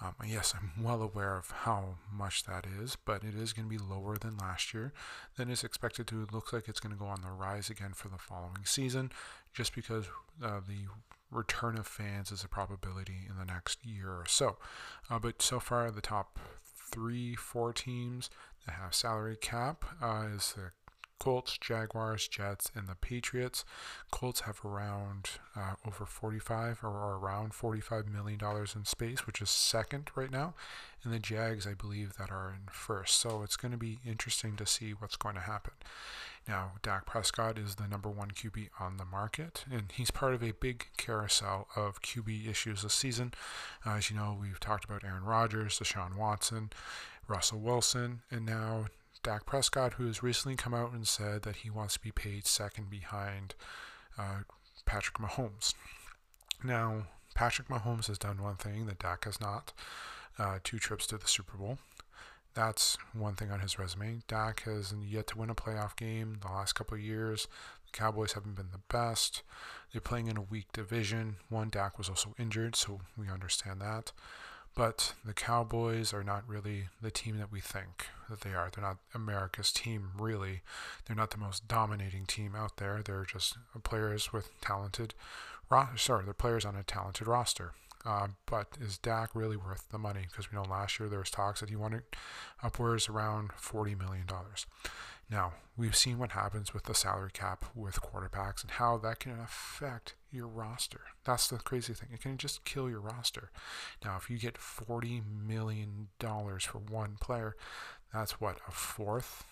Um, 0.00 0.14
yes, 0.26 0.54
I'm 0.56 0.84
well 0.84 1.02
aware 1.02 1.36
of 1.36 1.50
how 1.50 1.96
much 2.12 2.44
that 2.44 2.66
is, 2.80 2.96
but 3.04 3.24
it 3.24 3.34
is 3.34 3.52
going 3.52 3.68
to 3.68 3.76
be 3.76 3.82
lower 3.82 4.16
than 4.16 4.36
last 4.36 4.72
year. 4.72 4.92
Then 5.36 5.50
it's 5.50 5.64
expected 5.64 6.06
to 6.08 6.26
look 6.30 6.52
like 6.52 6.68
it's 6.68 6.78
going 6.78 6.94
to 6.94 6.98
go 6.98 7.06
on 7.06 7.22
the 7.22 7.32
rise 7.32 7.68
again 7.68 7.92
for 7.94 8.08
the 8.08 8.18
following 8.18 8.64
season, 8.64 9.10
just 9.52 9.74
because 9.74 10.06
uh, 10.42 10.60
the 10.66 10.86
return 11.30 11.76
of 11.76 11.86
fans 11.86 12.30
is 12.30 12.44
a 12.44 12.48
probability 12.48 13.26
in 13.28 13.36
the 13.38 13.44
next 13.44 13.84
year 13.84 14.10
or 14.10 14.24
so. 14.26 14.56
Uh, 15.10 15.18
but 15.18 15.42
so 15.42 15.58
far, 15.58 15.90
the 15.90 16.00
top 16.00 16.38
three, 16.90 17.34
four 17.34 17.72
teams 17.72 18.30
that 18.66 18.72
have 18.72 18.94
salary 18.94 19.36
cap 19.36 19.84
uh, 20.00 20.26
is 20.34 20.54
the 20.56 20.70
Colts, 21.18 21.58
Jaguars, 21.58 22.28
Jets, 22.28 22.70
and 22.74 22.86
the 22.86 22.94
Patriots. 22.94 23.64
Colts 24.10 24.40
have 24.40 24.64
around 24.64 25.30
uh, 25.56 25.74
over 25.86 26.04
45 26.06 26.80
or 26.82 27.16
around 27.16 27.54
45 27.54 28.08
million 28.08 28.38
dollars 28.38 28.74
in 28.74 28.84
space, 28.84 29.26
which 29.26 29.40
is 29.42 29.50
second 29.50 30.10
right 30.14 30.30
now, 30.30 30.54
and 31.02 31.12
the 31.12 31.18
Jags, 31.18 31.66
I 31.66 31.74
believe, 31.74 32.14
that 32.18 32.30
are 32.30 32.50
in 32.50 32.68
first. 32.70 33.18
So 33.20 33.42
it's 33.42 33.56
going 33.56 33.72
to 33.72 33.78
be 33.78 33.98
interesting 34.06 34.56
to 34.56 34.66
see 34.66 34.90
what's 34.92 35.16
going 35.16 35.34
to 35.34 35.40
happen. 35.42 35.74
Now, 36.48 36.72
Dak 36.82 37.04
Prescott 37.04 37.58
is 37.58 37.74
the 37.74 37.86
number 37.86 38.08
one 38.08 38.30
QB 38.30 38.68
on 38.80 38.96
the 38.96 39.04
market, 39.04 39.64
and 39.70 39.92
he's 39.92 40.10
part 40.10 40.32
of 40.32 40.42
a 40.42 40.52
big 40.52 40.86
carousel 40.96 41.68
of 41.76 42.00
QB 42.00 42.48
issues 42.48 42.82
this 42.82 42.94
season. 42.94 43.34
Uh, 43.86 43.92
as 43.92 44.08
you 44.10 44.16
know, 44.16 44.36
we've 44.40 44.58
talked 44.58 44.86
about 44.86 45.04
Aaron 45.04 45.24
Rodgers, 45.24 45.78
Deshaun 45.78 46.16
Watson, 46.16 46.70
Russell 47.28 47.60
Wilson, 47.60 48.22
and 48.30 48.46
now 48.46 48.86
Dak 49.28 49.44
Prescott, 49.44 49.92
who 49.92 50.06
has 50.06 50.22
recently 50.22 50.56
come 50.56 50.72
out 50.72 50.90
and 50.92 51.06
said 51.06 51.42
that 51.42 51.56
he 51.56 51.68
wants 51.68 51.92
to 51.92 52.00
be 52.00 52.10
paid 52.10 52.46
second 52.46 52.88
behind 52.88 53.54
uh, 54.16 54.38
Patrick 54.86 55.18
Mahomes. 55.18 55.74
Now, 56.64 57.08
Patrick 57.34 57.68
Mahomes 57.68 58.06
has 58.06 58.16
done 58.16 58.42
one 58.42 58.56
thing 58.56 58.86
that 58.86 59.00
Dak 59.00 59.26
has 59.26 59.38
not 59.38 59.74
uh, 60.38 60.60
two 60.64 60.78
trips 60.78 61.06
to 61.08 61.18
the 61.18 61.28
Super 61.28 61.58
Bowl. 61.58 61.76
That's 62.54 62.96
one 63.12 63.34
thing 63.34 63.50
on 63.50 63.60
his 63.60 63.78
resume. 63.78 64.22
Dak 64.28 64.62
has 64.62 64.94
yet 65.06 65.26
to 65.26 65.36
win 65.36 65.50
a 65.50 65.54
playoff 65.54 65.94
game 65.94 66.38
the 66.40 66.48
last 66.48 66.72
couple 66.72 66.94
of 66.94 67.02
years. 67.02 67.48
The 67.84 67.98
Cowboys 67.98 68.32
haven't 68.32 68.56
been 68.56 68.70
the 68.72 68.80
best. 68.88 69.42
They're 69.92 70.00
playing 70.00 70.28
in 70.28 70.38
a 70.38 70.42
weak 70.42 70.72
division. 70.72 71.36
One, 71.50 71.68
Dak 71.68 71.98
was 71.98 72.08
also 72.08 72.34
injured, 72.38 72.76
so 72.76 73.00
we 73.14 73.28
understand 73.28 73.82
that. 73.82 74.10
But 74.78 75.14
the 75.24 75.32
Cowboys 75.32 76.14
are 76.14 76.22
not 76.22 76.44
really 76.46 76.84
the 77.02 77.10
team 77.10 77.36
that 77.38 77.50
we 77.50 77.58
think 77.58 78.06
that 78.30 78.42
they 78.42 78.54
are. 78.54 78.70
They're 78.72 78.84
not 78.84 78.98
America's 79.12 79.72
team, 79.72 80.10
really. 80.16 80.60
They're 81.04 81.16
not 81.16 81.32
the 81.32 81.36
most 81.36 81.66
dominating 81.66 82.26
team 82.26 82.54
out 82.54 82.76
there. 82.76 83.02
They're 83.04 83.24
just 83.24 83.56
players 83.82 84.32
with 84.32 84.52
talented, 84.60 85.14
ro- 85.68 85.88
sorry, 85.96 86.24
they're 86.24 86.32
players 86.32 86.64
on 86.64 86.76
a 86.76 86.84
talented 86.84 87.26
roster. 87.26 87.72
Uh, 88.06 88.28
but 88.46 88.78
is 88.80 88.98
Dak 88.98 89.30
really 89.34 89.56
worth 89.56 89.88
the 89.90 89.98
money? 89.98 90.26
Because 90.30 90.52
we 90.52 90.56
know 90.56 90.62
last 90.62 91.00
year 91.00 91.08
there 91.08 91.18
was 91.18 91.30
talks 91.30 91.58
that 91.58 91.70
he 91.70 91.74
wanted 91.74 92.02
upwards 92.62 93.08
around 93.08 93.50
forty 93.56 93.96
million 93.96 94.26
dollars. 94.26 94.64
Now, 95.30 95.52
we've 95.76 95.96
seen 95.96 96.18
what 96.18 96.32
happens 96.32 96.72
with 96.72 96.84
the 96.84 96.94
salary 96.94 97.30
cap 97.32 97.66
with 97.74 98.00
quarterbacks 98.00 98.62
and 98.62 98.70
how 98.72 98.96
that 98.98 99.20
can 99.20 99.38
affect 99.38 100.14
your 100.32 100.46
roster. 100.46 101.02
That's 101.24 101.48
the 101.48 101.58
crazy 101.58 101.92
thing. 101.92 102.08
It 102.12 102.22
can 102.22 102.38
just 102.38 102.64
kill 102.64 102.88
your 102.88 103.00
roster. 103.00 103.50
Now, 104.04 104.16
if 104.16 104.30
you 104.30 104.38
get 104.38 104.54
$40 104.54 105.22
million 105.46 106.08
for 106.18 106.78
one 106.78 107.16
player, 107.20 107.56
that's 108.12 108.40
what, 108.40 108.58
a 108.66 108.70
fourth? 108.70 109.44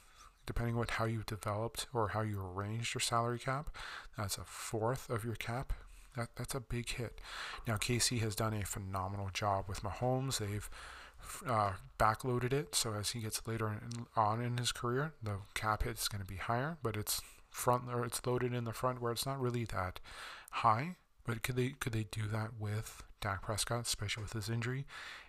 Depending 0.47 0.77
on 0.77 0.87
how 0.89 1.05
you've 1.05 1.27
developed 1.27 1.89
or 1.93 2.09
how 2.09 2.23
you 2.23 2.41
arranged 2.41 2.95
your 2.95 3.01
salary 3.01 3.39
cap, 3.39 3.69
that's 4.17 4.39
a 4.39 4.45
fourth 4.45 5.11
of 5.11 5.25
your 5.25 5.35
cap. 5.35 5.73
That, 6.17 6.29
that's 6.37 6.55
a 6.55 6.61
big 6.61 6.89
hit. 6.89 7.21
Now, 7.67 7.75
KC 7.77 8.21
has 8.21 8.35
done 8.35 8.55
a 8.55 8.65
phenomenal 8.65 9.29
job 9.35 9.67
with 9.69 9.83
Mahomes. 9.83 10.39
They've 10.39 10.71
uh, 11.47 11.73
backloaded 11.99 12.53
it, 12.53 12.75
so 12.75 12.93
as 12.95 13.11
he 13.11 13.21
gets 13.21 13.47
later 13.47 13.81
on 14.17 14.43
in 14.43 14.59
his 14.59 14.73
career, 14.73 15.13
the 15.23 15.39
cap 15.55 15.83
hit 15.83 15.99
is 15.99 16.09
going 16.09 16.23
to 16.23 16.27
be 16.27 16.37
higher, 16.37 16.79
but 16.83 16.97
it's 16.97 17.21
front 17.51 17.85
or 17.93 18.05
it's 18.05 18.25
loaded 18.27 18.53
in 18.53 18.65
the 18.65 18.73
front 18.73 19.01
where 19.01 19.13
it's 19.13 19.27
not 19.27 19.41
really 19.41 19.65
that 19.65 20.01
high. 20.51 20.97
But 21.25 21.43
could 21.43 21.57
they 21.57 21.71
could 21.71 21.93
they 21.93 22.05
do 22.05 22.23
that 22.29 22.51
with 22.59 23.03
Dak 23.21 23.43
Prescott, 23.43 23.87
especially 23.87 24.23
with 24.23 24.35
his 24.35 24.49
injury? 24.49 24.87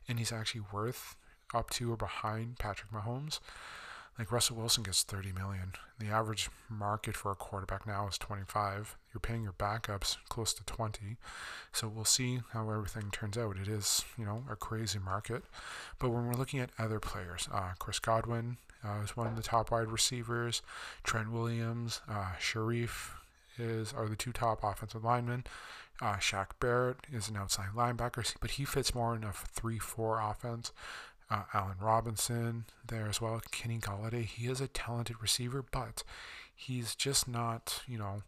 And 0.07 0.19
he's 0.19 0.31
actually 0.31 0.61
worth 0.71 1.15
up 1.53 1.69
to 1.71 1.91
or 1.91 1.97
behind 1.97 2.59
Patrick 2.59 2.91
Mahomes. 2.91 3.39
Like 4.17 4.31
Russell 4.31 4.57
Wilson 4.57 4.83
gets 4.83 5.03
30 5.03 5.31
million. 5.31 5.73
The 5.99 6.07
average 6.07 6.49
market 6.69 7.15
for 7.15 7.31
a 7.31 7.35
quarterback 7.35 7.85
now 7.85 8.07
is 8.07 8.17
25. 8.17 8.97
You're 9.13 9.19
paying 9.19 9.43
your 9.43 9.53
backups 9.53 10.17
close 10.27 10.53
to 10.53 10.63
20. 10.63 11.17
So 11.71 11.87
we'll 11.87 12.05
see 12.05 12.39
how 12.51 12.69
everything 12.71 13.11
turns 13.11 13.37
out. 13.37 13.57
It 13.57 13.67
is, 13.67 14.03
you 14.17 14.25
know, 14.25 14.43
a 14.49 14.55
crazy 14.55 14.97
market. 14.97 15.43
But 15.99 16.09
when 16.09 16.25
we're 16.25 16.33
looking 16.33 16.59
at 16.59 16.71
other 16.79 16.99
players, 16.99 17.47
uh, 17.53 17.73
Chris 17.77 17.99
Godwin 17.99 18.57
uh, 18.83 19.01
is 19.03 19.15
one 19.15 19.27
of 19.27 19.35
the 19.35 19.43
top 19.43 19.69
wide 19.69 19.91
receivers. 19.91 20.63
Trent 21.03 21.31
Williams, 21.31 22.01
uh, 22.09 22.31
Scherff 22.39 23.11
is 23.59 23.93
are 23.93 24.07
the 24.07 24.15
two 24.15 24.31
top 24.31 24.63
offensive 24.63 25.03
linemen. 25.03 25.43
Uh, 25.99 26.17
Shaq 26.17 26.47
Barrett 26.59 26.97
is 27.11 27.27
an 27.27 27.37
outside 27.37 27.69
linebacker, 27.75 28.35
but 28.39 28.51
he 28.51 28.65
fits 28.65 28.93
more 28.93 29.15
in 29.15 29.23
a 29.23 29.33
3 29.33 29.79
4 29.79 30.21
offense 30.21 30.71
uh, 31.29 31.43
Allen 31.53 31.77
Robinson 31.81 32.65
there 32.87 33.07
as 33.07 33.21
well. 33.21 33.41
Kenny 33.51 33.79
Golladay, 33.79 34.25
he 34.25 34.47
is 34.47 34.61
a 34.61 34.67
talented 34.67 35.21
receiver, 35.21 35.63
but 35.71 36.03
he's 36.55 36.95
just 36.95 37.27
not, 37.27 37.81
you 37.87 37.97
know, 37.97 38.23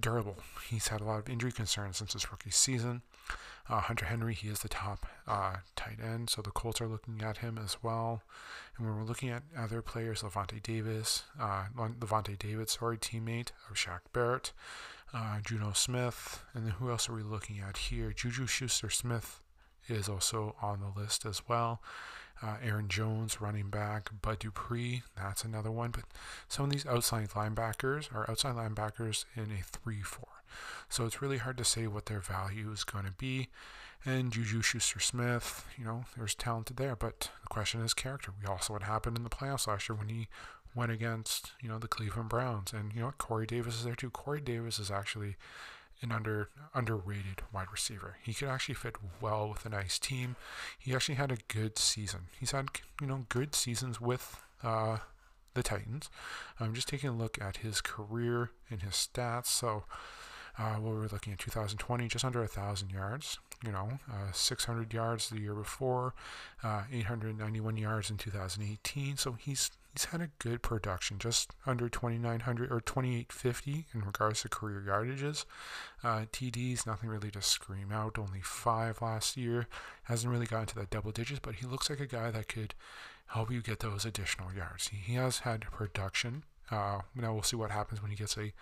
durable. 0.00 0.36
He's 0.68 0.88
had 0.88 1.00
a 1.00 1.04
lot 1.04 1.18
of 1.18 1.28
injury 1.28 1.52
concerns 1.52 1.98
since 1.98 2.12
his 2.12 2.30
rookie 2.30 2.50
season. 2.50 3.02
Uh, 3.68 3.80
Hunter 3.80 4.04
Henry, 4.04 4.34
he 4.34 4.48
is 4.48 4.60
the 4.60 4.68
top 4.68 5.06
uh, 5.26 5.56
tight 5.74 5.98
end, 6.02 6.28
so 6.28 6.42
the 6.42 6.50
Colts 6.50 6.82
are 6.82 6.86
looking 6.86 7.22
at 7.22 7.38
him 7.38 7.58
as 7.62 7.78
well. 7.82 8.22
And 8.76 8.86
when 8.86 8.96
we're 8.96 9.04
looking 9.04 9.30
at 9.30 9.42
other 9.56 9.80
players, 9.80 10.22
Lavonte 10.22 10.62
Davis, 10.62 11.24
uh, 11.40 11.64
Lavonte 11.76 12.38
David, 12.38 12.68
sorry, 12.68 12.98
teammate 12.98 13.52
of 13.70 13.76
Shaq 13.76 14.00
Barrett, 14.12 14.52
uh, 15.14 15.38
Jonnu 15.42 15.74
Smith, 15.74 16.44
and 16.52 16.66
then 16.66 16.72
who 16.72 16.90
else 16.90 17.08
are 17.08 17.14
we 17.14 17.22
looking 17.22 17.58
at 17.58 17.78
here? 17.78 18.12
Juju 18.12 18.46
Schuster 18.46 18.90
Smith 18.90 19.40
is 19.88 20.08
also 20.08 20.54
on 20.62 20.80
the 20.80 21.00
list 21.00 21.24
as 21.26 21.42
well. 21.48 21.80
Uh, 22.42 22.56
Aaron 22.62 22.88
Jones, 22.88 23.40
running 23.40 23.70
back, 23.70 24.10
Bud 24.20 24.40
Dupree, 24.40 25.02
that's 25.16 25.44
another 25.44 25.70
one. 25.70 25.90
But 25.90 26.04
some 26.48 26.66
of 26.66 26.72
these 26.72 26.86
outside 26.86 27.30
linebackers 27.30 28.14
are 28.14 28.28
outside 28.28 28.56
linebackers 28.56 29.24
in 29.36 29.44
a 29.44 29.62
3 29.62 30.02
4. 30.02 30.26
So 30.88 31.06
it's 31.06 31.22
really 31.22 31.38
hard 31.38 31.56
to 31.58 31.64
say 31.64 31.86
what 31.86 32.06
their 32.06 32.20
value 32.20 32.70
is 32.72 32.84
going 32.84 33.04
to 33.04 33.12
be. 33.12 33.48
And 34.04 34.32
Juju 34.32 34.60
Schuster 34.60 35.00
Smith, 35.00 35.64
you 35.78 35.84
know, 35.84 36.04
there's 36.16 36.34
talented 36.34 36.76
there. 36.76 36.94
But 36.96 37.30
the 37.40 37.48
question 37.48 37.80
is 37.80 37.94
character. 37.94 38.32
We 38.38 38.46
also 38.46 38.74
what 38.74 38.82
happened 38.82 39.16
in 39.16 39.24
the 39.24 39.30
playoffs 39.30 39.66
last 39.66 39.88
year 39.88 39.96
when 39.96 40.08
he 40.08 40.28
went 40.74 40.92
against, 40.92 41.52
you 41.62 41.68
know, 41.68 41.78
the 41.78 41.88
Cleveland 41.88 42.28
Browns. 42.28 42.72
And, 42.72 42.92
you 42.92 43.00
know? 43.00 43.14
Corey 43.16 43.46
Davis 43.46 43.76
is 43.76 43.84
there 43.84 43.94
too. 43.94 44.10
Corey 44.10 44.40
Davis 44.40 44.78
is 44.78 44.90
actually 44.90 45.36
an 46.04 46.12
under 46.12 46.50
underrated 46.74 47.42
wide 47.52 47.72
receiver. 47.72 48.18
He 48.22 48.34
could 48.34 48.48
actually 48.48 48.76
fit 48.76 48.96
well 49.20 49.48
with 49.48 49.66
a 49.66 49.70
nice 49.70 49.98
team. 49.98 50.36
He 50.78 50.94
actually 50.94 51.16
had 51.16 51.32
a 51.32 51.38
good 51.48 51.78
season. 51.78 52.28
He's 52.38 52.52
had 52.52 52.68
you 53.00 53.06
know 53.08 53.26
good 53.28 53.54
seasons 53.54 54.00
with 54.00 54.42
uh, 54.62 54.98
the 55.54 55.62
Titans. 55.62 56.10
I'm 56.60 56.74
just 56.74 56.88
taking 56.88 57.10
a 57.10 57.16
look 57.16 57.40
at 57.40 57.58
his 57.58 57.80
career 57.80 58.50
and 58.70 58.82
his 58.82 58.92
stats. 58.92 59.46
So 59.46 59.84
uh, 60.58 60.74
what 60.74 60.94
we're 60.94 61.08
looking 61.08 61.32
at 61.32 61.38
2020, 61.38 62.06
just 62.06 62.24
under 62.24 62.42
a 62.42 62.48
thousand 62.48 62.90
yards. 62.90 63.38
You 63.64 63.72
know, 63.72 63.98
uh, 64.10 64.30
600 64.32 64.92
yards 64.92 65.30
the 65.30 65.40
year 65.40 65.54
before, 65.54 66.12
uh, 66.62 66.82
891 66.92 67.76
yards 67.78 68.10
in 68.10 68.18
2018. 68.18 69.16
So 69.16 69.32
he's 69.32 69.70
he's 69.94 70.06
had 70.06 70.20
a 70.20 70.30
good 70.40 70.60
production, 70.60 71.18
just 71.18 71.52
under 71.66 71.88
2,900 71.88 72.70
or 72.70 72.80
2,850 72.80 73.86
in 73.94 74.00
regards 74.00 74.42
to 74.42 74.48
career 74.48 74.84
yardages. 74.86 75.44
Uh, 76.02 76.26
TDs, 76.32 76.86
nothing 76.86 77.08
really 77.08 77.30
to 77.30 77.40
scream 77.40 77.92
out, 77.92 78.18
only 78.18 78.40
five 78.42 79.00
last 79.00 79.36
year. 79.36 79.68
Hasn't 80.04 80.30
really 80.30 80.46
gotten 80.46 80.66
to 80.66 80.74
that 80.76 80.90
double 80.90 81.12
digits, 81.12 81.40
but 81.40 81.56
he 81.56 81.66
looks 81.66 81.88
like 81.88 82.00
a 82.00 82.06
guy 82.06 82.30
that 82.32 82.48
could 82.48 82.74
help 83.28 83.50
you 83.50 83.62
get 83.62 83.80
those 83.80 84.04
additional 84.04 84.52
yards. 84.52 84.88
He, 84.88 85.14
has 85.14 85.40
had 85.40 85.62
production. 85.62 86.42
Uh, 86.70 87.00
now 87.14 87.32
we'll 87.32 87.42
see 87.42 87.56
what 87.56 87.70
happens 87.70 88.02
when 88.02 88.10
he 88.10 88.16
gets 88.16 88.36
a 88.36 88.52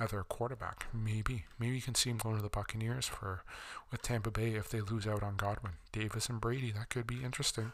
other 0.00 0.22
quarterback. 0.22 0.86
Maybe, 0.94 1.44
maybe 1.58 1.76
you 1.76 1.82
can 1.82 1.94
see 1.94 2.08
him 2.08 2.16
going 2.16 2.36
to 2.36 2.42
the 2.42 2.48
Buccaneers 2.48 3.06
for 3.06 3.42
with 3.90 4.00
Tampa 4.00 4.30
Bay 4.30 4.54
if 4.54 4.70
they 4.70 4.80
lose 4.80 5.06
out 5.06 5.22
on 5.22 5.36
Godwin, 5.36 5.72
Davis, 5.92 6.30
and 6.30 6.40
Brady. 6.40 6.72
That 6.72 6.88
could 6.88 7.06
be 7.06 7.22
interesting. 7.22 7.72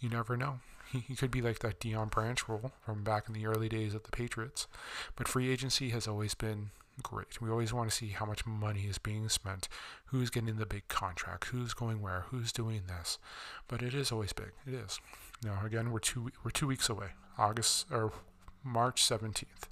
You 0.00 0.08
never 0.08 0.36
know. 0.36 0.58
He, 0.92 1.14
could 1.14 1.30
be 1.30 1.40
like 1.40 1.60
that 1.60 1.78
Deion 1.78 2.10
Branch 2.10 2.48
role 2.48 2.72
from 2.84 3.04
back 3.04 3.28
in 3.28 3.34
the 3.34 3.46
early 3.46 3.68
days 3.68 3.94
of 3.94 4.02
the 4.02 4.10
Patriots. 4.10 4.66
But 5.14 5.28
free 5.28 5.50
agency 5.50 5.90
has 5.90 6.08
always 6.08 6.34
been 6.34 6.70
great. 7.02 7.40
We 7.40 7.48
always 7.48 7.72
want 7.72 7.90
to 7.90 7.96
see 7.96 8.08
how 8.08 8.26
much 8.26 8.44
money 8.44 8.82
is 8.82 8.98
being 8.98 9.28
spent, 9.28 9.68
who's 10.06 10.30
getting 10.30 10.56
the 10.56 10.66
big 10.66 10.88
contract, 10.88 11.44
who's 11.44 11.74
going 11.74 12.02
where, 12.02 12.24
who's 12.30 12.52
doing 12.52 12.82
this. 12.88 13.18
But 13.68 13.82
it 13.82 13.94
is 13.94 14.10
always 14.10 14.32
big. 14.32 14.50
It 14.66 14.74
is. 14.74 15.00
Now 15.44 15.64
again, 15.64 15.90
we're 15.92 16.00
two 16.00 16.30
we're 16.44 16.50
two 16.50 16.66
weeks 16.66 16.88
away. 16.88 17.10
August 17.38 17.86
or 17.90 18.12
March 18.64 19.02
17th. 19.02 19.68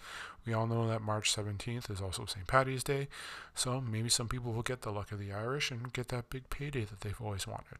We 0.46 0.54
all 0.54 0.66
know 0.66 0.88
that 0.88 1.02
March 1.02 1.34
17th 1.34 1.90
is 1.90 2.00
also 2.00 2.24
St. 2.24 2.46
Patty's 2.46 2.82
Day, 2.82 3.08
so 3.54 3.82
maybe 3.82 4.08
some 4.08 4.28
people 4.28 4.52
will 4.52 4.62
get 4.62 4.80
the 4.80 4.90
luck 4.90 5.12
of 5.12 5.18
the 5.18 5.30
Irish 5.30 5.70
and 5.70 5.92
get 5.92 6.08
that 6.08 6.30
big 6.30 6.48
payday 6.48 6.84
that 6.84 7.00
they've 7.00 7.20
always 7.20 7.46
wanted. 7.46 7.78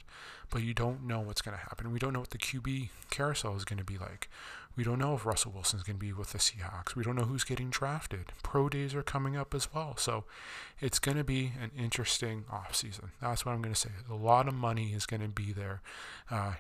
But 0.51 0.63
you 0.63 0.75
don't 0.75 1.07
know 1.07 1.21
what's 1.21 1.41
going 1.41 1.57
to 1.57 1.63
happen. 1.63 1.93
We 1.93 1.99
don't 1.99 2.13
know 2.13 2.21
what 2.21 2.31
the 2.31 2.37
QB 2.37 2.91
carousel 3.09 3.57
is 3.57 3.65
going 3.65 3.79
to 3.79 3.85
be 3.85 3.97
like. 3.97 4.29
We 4.77 4.85
don't 4.85 4.99
know 4.99 5.15
if 5.15 5.27
Russell 5.27 5.53
Wilson's 5.53 5.83
going 5.83 5.97
to 5.97 6.05
be 6.05 6.13
with 6.13 6.33
the 6.33 6.39
Seahawks. 6.39 6.95
We 6.95 7.03
don't 7.03 7.17
know 7.17 7.25
who's 7.25 7.43
getting 7.43 7.71
drafted. 7.71 8.33
Pro 8.43 8.69
days 8.69 8.95
are 8.95 9.03
coming 9.03 9.35
up 9.35 9.55
as 9.55 9.75
well. 9.75 9.97
So 9.97 10.25
it's 10.79 11.01
going 11.01 11.17
to 11.17 11.25
be 11.25 11.53
an 11.61 11.73
interesting 11.77 12.45
offseason. 12.53 13.09
That's 13.21 13.45
what 13.45 13.53
I'm 13.53 13.63
going 13.63 13.75
to 13.75 13.81
say. 13.81 13.91
A 14.09 14.15
lot 14.15 14.47
of 14.47 14.55
money 14.55 14.93
is 14.93 15.05
going 15.05 15.23
to 15.23 15.29
be 15.29 15.53
there 15.53 15.81
uh, 16.31 16.53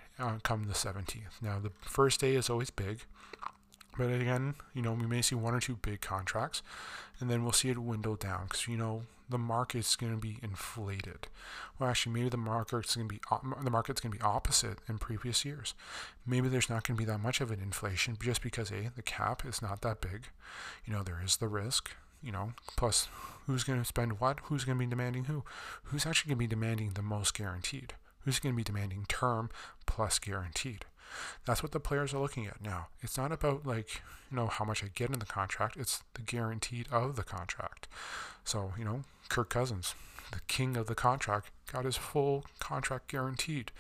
come 0.43 0.67
the 0.67 0.75
17th. 0.75 1.41
Now, 1.41 1.61
the 1.61 1.71
first 1.83 2.21
day 2.21 2.35
is 2.35 2.51
always 2.51 2.71
big. 2.71 3.03
But 3.99 4.13
again, 4.13 4.55
you 4.73 4.81
know, 4.81 4.93
we 4.93 5.07
may 5.07 5.23
see 5.23 5.35
one 5.35 5.55
or 5.55 5.61
two 5.61 5.77
big 5.77 6.01
contracts, 6.01 6.63
and 7.19 7.29
then 7.29 7.43
we'll 7.43 7.53
see 7.53 7.69
it 7.69 7.79
window 7.79 8.15
down 8.15 8.45
because 8.45 8.69
you 8.69 8.77
know 8.77 9.03
the 9.29 9.39
market's 9.39 9.97
going 9.97 10.13
to 10.13 10.19
be 10.19 10.39
inflated. 10.41 11.27
Well, 11.79 11.91
actually, 11.91 12.13
maybe 12.13 12.29
the 12.29 12.37
market's 12.37 12.95
going 12.95 13.09
to 13.09 13.15
be 13.15 13.21
the 13.63 13.71
market's 13.71 14.01
going 14.01 14.13
to 14.13 14.19
be 14.19 14.25
opposite 14.25 14.79
in 14.89 14.99
previous 14.99 15.45
years. 15.45 15.75
Maybe 16.25 16.49
there's 16.49 16.71
not 16.71 16.87
going 16.87 16.97
to 16.97 17.05
be 17.05 17.11
that 17.11 17.19
much 17.19 17.41
of 17.41 17.51
an 17.51 17.61
inflation 17.61 18.17
just 18.21 18.41
because 18.41 18.71
a 18.71 18.91
the 18.95 19.03
cap 19.03 19.45
is 19.45 19.61
not 19.61 19.83
that 19.83 20.01
big. 20.01 20.29
You 20.87 20.93
know, 20.93 21.03
there 21.03 21.21
is 21.23 21.39
the 21.39 21.49
risk. 21.49 21.91
You 22.23 22.33
know, 22.33 22.53
plus 22.77 23.09
who's 23.47 23.65
going 23.65 23.81
to 23.81 23.85
spend 23.85 24.21
what? 24.21 24.39
Who's 24.45 24.65
going 24.65 24.79
to 24.79 24.85
be 24.85 24.91
demanding 24.91 25.25
who? 25.25 25.45
Who's 25.85 26.07
actually 26.07 26.31
going 26.31 26.39
to 26.39 26.49
be 26.49 26.55
demanding 26.55 26.91
the 26.95 27.03
most 27.03 27.35
guaranteed? 27.35 27.95
Who's 28.21 28.39
going 28.41 28.55
to 28.55 28.57
be 28.57 28.65
demanding 28.65 29.07
term 29.09 29.51
plus 29.87 30.19
guaranteed? 30.19 30.85
That's 31.47 31.63
what 31.63 31.73
the 31.73 31.81
players 31.81 32.13
are 32.15 32.21
looking 32.21 32.47
at 32.47 32.63
now. 32.63 32.89
It's 33.01 33.17
not 33.17 33.33
about 33.33 33.67
like, 33.67 34.03
you 34.31 34.37
know, 34.37 34.47
how 34.47 34.65
much 34.65 34.85
I 34.85 34.89
get 34.95 35.11
in 35.11 35.19
the 35.19 35.27
contract, 35.27 35.77
it's 35.77 36.03
the 36.15 36.23
guaranteed 36.23 36.87
of 36.91 37.17
the 37.17 37.25
contract. 37.25 37.89
So, 38.45 38.73
you 38.79 38.85
know, 38.85 39.05
Kirk 39.29 39.51
Cousins, 39.51 39.95
the 40.33 40.41
king 40.49 40.77
of 40.77 40.87
the 40.87 40.95
contract, 40.95 41.51
got 41.73 41.85
his 41.85 41.97
full 41.97 42.45
contract 42.59 43.09
guaranteed. 43.09 43.73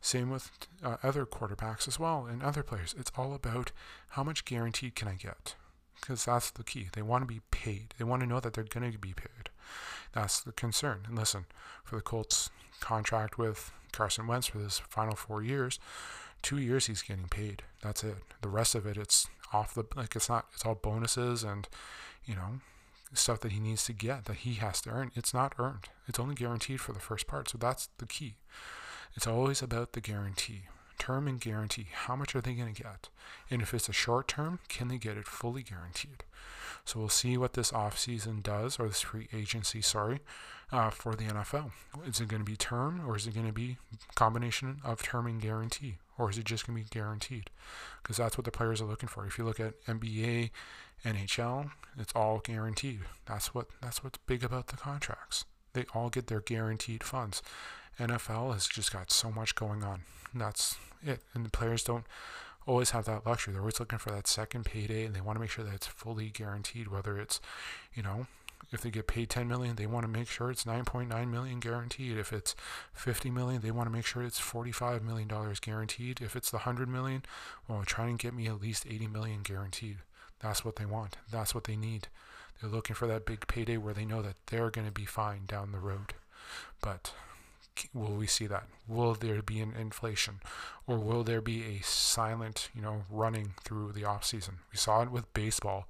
Same 0.00 0.30
with 0.30 0.50
uh, 0.82 0.96
other 1.02 1.26
quarterbacks 1.26 1.88
as 1.88 1.98
well 1.98 2.26
and 2.26 2.42
other 2.42 2.62
players. 2.62 2.94
It's 2.98 3.12
all 3.16 3.34
about 3.34 3.72
how 4.10 4.22
much 4.22 4.44
guaranteed 4.44 4.94
can 4.94 5.08
I 5.08 5.14
get? 5.14 5.54
Because 6.00 6.26
that's 6.26 6.50
the 6.50 6.64
key. 6.64 6.88
They 6.92 7.02
want 7.02 7.22
to 7.22 7.26
be 7.26 7.40
paid. 7.50 7.94
They 7.98 8.04
want 8.04 8.20
to 8.20 8.28
know 8.28 8.40
that 8.40 8.52
they're 8.52 8.64
going 8.64 8.90
to 8.92 8.98
be 8.98 9.14
paid. 9.14 9.50
That's 10.12 10.40
the 10.40 10.52
concern. 10.52 11.00
And 11.06 11.18
listen, 11.18 11.46
for 11.82 11.96
the 11.96 12.02
Colts 12.02 12.50
contract 12.80 13.38
with 13.38 13.72
Carson 13.92 14.26
Wentz 14.26 14.48
for 14.48 14.58
his 14.58 14.80
final 14.88 15.16
four 15.16 15.42
years, 15.42 15.78
two 16.44 16.58
years 16.58 16.86
he's 16.86 17.02
getting 17.02 17.26
paid. 17.26 17.62
That's 17.82 18.04
it. 18.04 18.16
The 18.42 18.48
rest 18.48 18.76
of 18.76 18.86
it, 18.86 18.96
it's 18.96 19.26
off 19.52 19.74
the 19.74 19.84
like 19.96 20.14
it's 20.14 20.28
not. 20.28 20.46
It's 20.54 20.64
all 20.64 20.76
bonuses 20.76 21.42
and 21.42 21.66
you 22.24 22.36
know 22.36 22.60
stuff 23.14 23.40
that 23.40 23.52
he 23.52 23.60
needs 23.60 23.84
to 23.84 23.92
get 23.92 24.26
that 24.26 24.38
he 24.38 24.54
has 24.54 24.80
to 24.82 24.90
earn. 24.90 25.10
It's 25.14 25.34
not 25.34 25.54
earned. 25.58 25.88
It's 26.06 26.20
only 26.20 26.34
guaranteed 26.34 26.80
for 26.80 26.92
the 26.92 27.00
first 27.00 27.26
part. 27.26 27.48
So 27.48 27.58
that's 27.58 27.88
the 27.98 28.06
key. 28.06 28.36
It's 29.16 29.26
always 29.26 29.62
about 29.62 29.92
the 29.92 30.00
guarantee. 30.00 30.64
Term 30.98 31.28
and 31.28 31.40
guarantee. 31.40 31.86
How 31.92 32.16
much 32.16 32.34
are 32.34 32.40
they 32.40 32.54
going 32.54 32.72
to 32.72 32.82
get? 32.82 33.08
And 33.50 33.62
if 33.62 33.74
it's 33.74 33.88
a 33.88 33.92
short 33.92 34.28
term, 34.28 34.58
can 34.68 34.88
they 34.88 34.98
get 34.98 35.16
it 35.16 35.26
fully 35.26 35.62
guaranteed? 35.62 36.24
So 36.84 37.00
we'll 37.00 37.08
see 37.08 37.36
what 37.36 37.54
this 37.54 37.72
offseason 37.72 38.42
does, 38.42 38.78
or 38.78 38.88
this 38.88 39.00
free 39.00 39.28
agency, 39.32 39.80
sorry, 39.80 40.20
uh, 40.70 40.90
for 40.90 41.14
the 41.14 41.24
NFL. 41.24 41.72
Is 42.06 42.20
it 42.20 42.28
going 42.28 42.44
to 42.44 42.50
be 42.50 42.56
term, 42.56 43.02
or 43.06 43.16
is 43.16 43.26
it 43.26 43.34
going 43.34 43.46
to 43.46 43.52
be 43.52 43.78
combination 44.14 44.80
of 44.84 45.02
term 45.02 45.26
and 45.26 45.40
guarantee? 45.40 45.96
or 46.18 46.30
is 46.30 46.38
it 46.38 46.44
just 46.44 46.66
going 46.66 46.78
to 46.78 46.84
be 46.84 46.88
guaranteed? 46.90 47.50
Because 48.02 48.16
that's 48.16 48.38
what 48.38 48.44
the 48.44 48.50
players 48.50 48.80
are 48.80 48.86
looking 48.86 49.08
for. 49.08 49.26
If 49.26 49.38
you 49.38 49.44
look 49.44 49.60
at 49.60 49.80
NBA, 49.86 50.50
NHL, 51.04 51.70
it's 51.98 52.12
all 52.14 52.38
guaranteed. 52.38 53.00
That's 53.26 53.54
what 53.54 53.68
that's 53.80 54.02
what's 54.02 54.18
big 54.18 54.44
about 54.44 54.68
the 54.68 54.76
contracts. 54.76 55.44
They 55.74 55.84
all 55.94 56.08
get 56.08 56.28
their 56.28 56.40
guaranteed 56.40 57.04
funds. 57.04 57.42
NFL 57.98 58.54
has 58.54 58.66
just 58.66 58.92
got 58.92 59.12
so 59.12 59.30
much 59.30 59.54
going 59.54 59.84
on. 59.84 60.00
That's 60.34 60.76
it. 61.04 61.20
And 61.34 61.44
the 61.44 61.50
players 61.50 61.84
don't 61.84 62.04
always 62.66 62.90
have 62.90 63.04
that 63.04 63.26
luxury. 63.26 63.52
They're 63.52 63.60
always 63.60 63.78
looking 63.78 63.98
for 63.98 64.10
that 64.10 64.26
second 64.26 64.64
payday 64.64 65.04
and 65.04 65.14
they 65.14 65.20
want 65.20 65.36
to 65.36 65.40
make 65.40 65.50
sure 65.50 65.64
that 65.64 65.74
it's 65.74 65.86
fully 65.86 66.30
guaranteed, 66.30 66.88
whether 66.88 67.18
it's, 67.18 67.40
you 67.94 68.02
know, 68.02 68.26
if 68.72 68.80
they 68.80 68.90
get 68.90 69.06
paid 69.06 69.28
10 69.30 69.46
million, 69.46 69.76
they 69.76 69.86
want 69.86 70.04
to 70.04 70.08
make 70.08 70.28
sure 70.28 70.50
it's 70.50 70.64
9.9 70.64 71.30
million 71.30 71.60
guaranteed. 71.60 72.16
If 72.16 72.32
it's 72.32 72.56
50 72.94 73.30
million, 73.30 73.60
they 73.60 73.70
want 73.70 73.86
to 73.86 73.92
make 73.92 74.06
sure 74.06 74.22
it's 74.22 74.38
45 74.38 75.02
million 75.02 75.28
dollars 75.28 75.60
guaranteed. 75.60 76.20
If 76.20 76.34
it's 76.34 76.50
the 76.50 76.58
100 76.58 76.88
million, 76.88 77.22
well, 77.68 77.82
try 77.84 78.06
and 78.06 78.18
get 78.18 78.34
me 78.34 78.46
at 78.46 78.60
least 78.60 78.86
80 78.88 79.06
million 79.08 79.42
guaranteed. 79.42 79.98
That's 80.40 80.64
what 80.64 80.76
they 80.76 80.86
want. 80.86 81.16
That's 81.30 81.54
what 81.54 81.64
they 81.64 81.76
need. 81.76 82.08
They're 82.64 82.72
looking 82.72 82.96
for 82.96 83.06
that 83.08 83.26
big 83.26 83.46
payday 83.46 83.76
where 83.76 83.92
they 83.92 84.06
know 84.06 84.22
that 84.22 84.36
they're 84.46 84.70
going 84.70 84.86
to 84.86 84.92
be 84.92 85.04
fine 85.04 85.42
down 85.46 85.70
the 85.70 85.78
road. 85.78 86.14
But 86.80 87.12
will 87.92 88.14
we 88.14 88.26
see 88.26 88.46
that? 88.46 88.64
Will 88.88 89.12
there 89.12 89.42
be 89.42 89.60
an 89.60 89.74
inflation, 89.78 90.40
or 90.86 90.98
will 90.98 91.24
there 91.24 91.42
be 91.42 91.62
a 91.64 91.82
silent, 91.82 92.70
you 92.74 92.80
know, 92.80 93.02
running 93.10 93.52
through 93.64 93.92
the 93.92 94.06
off 94.06 94.24
season? 94.24 94.60
We 94.72 94.78
saw 94.78 95.02
it 95.02 95.10
with 95.10 95.30
baseball, 95.34 95.88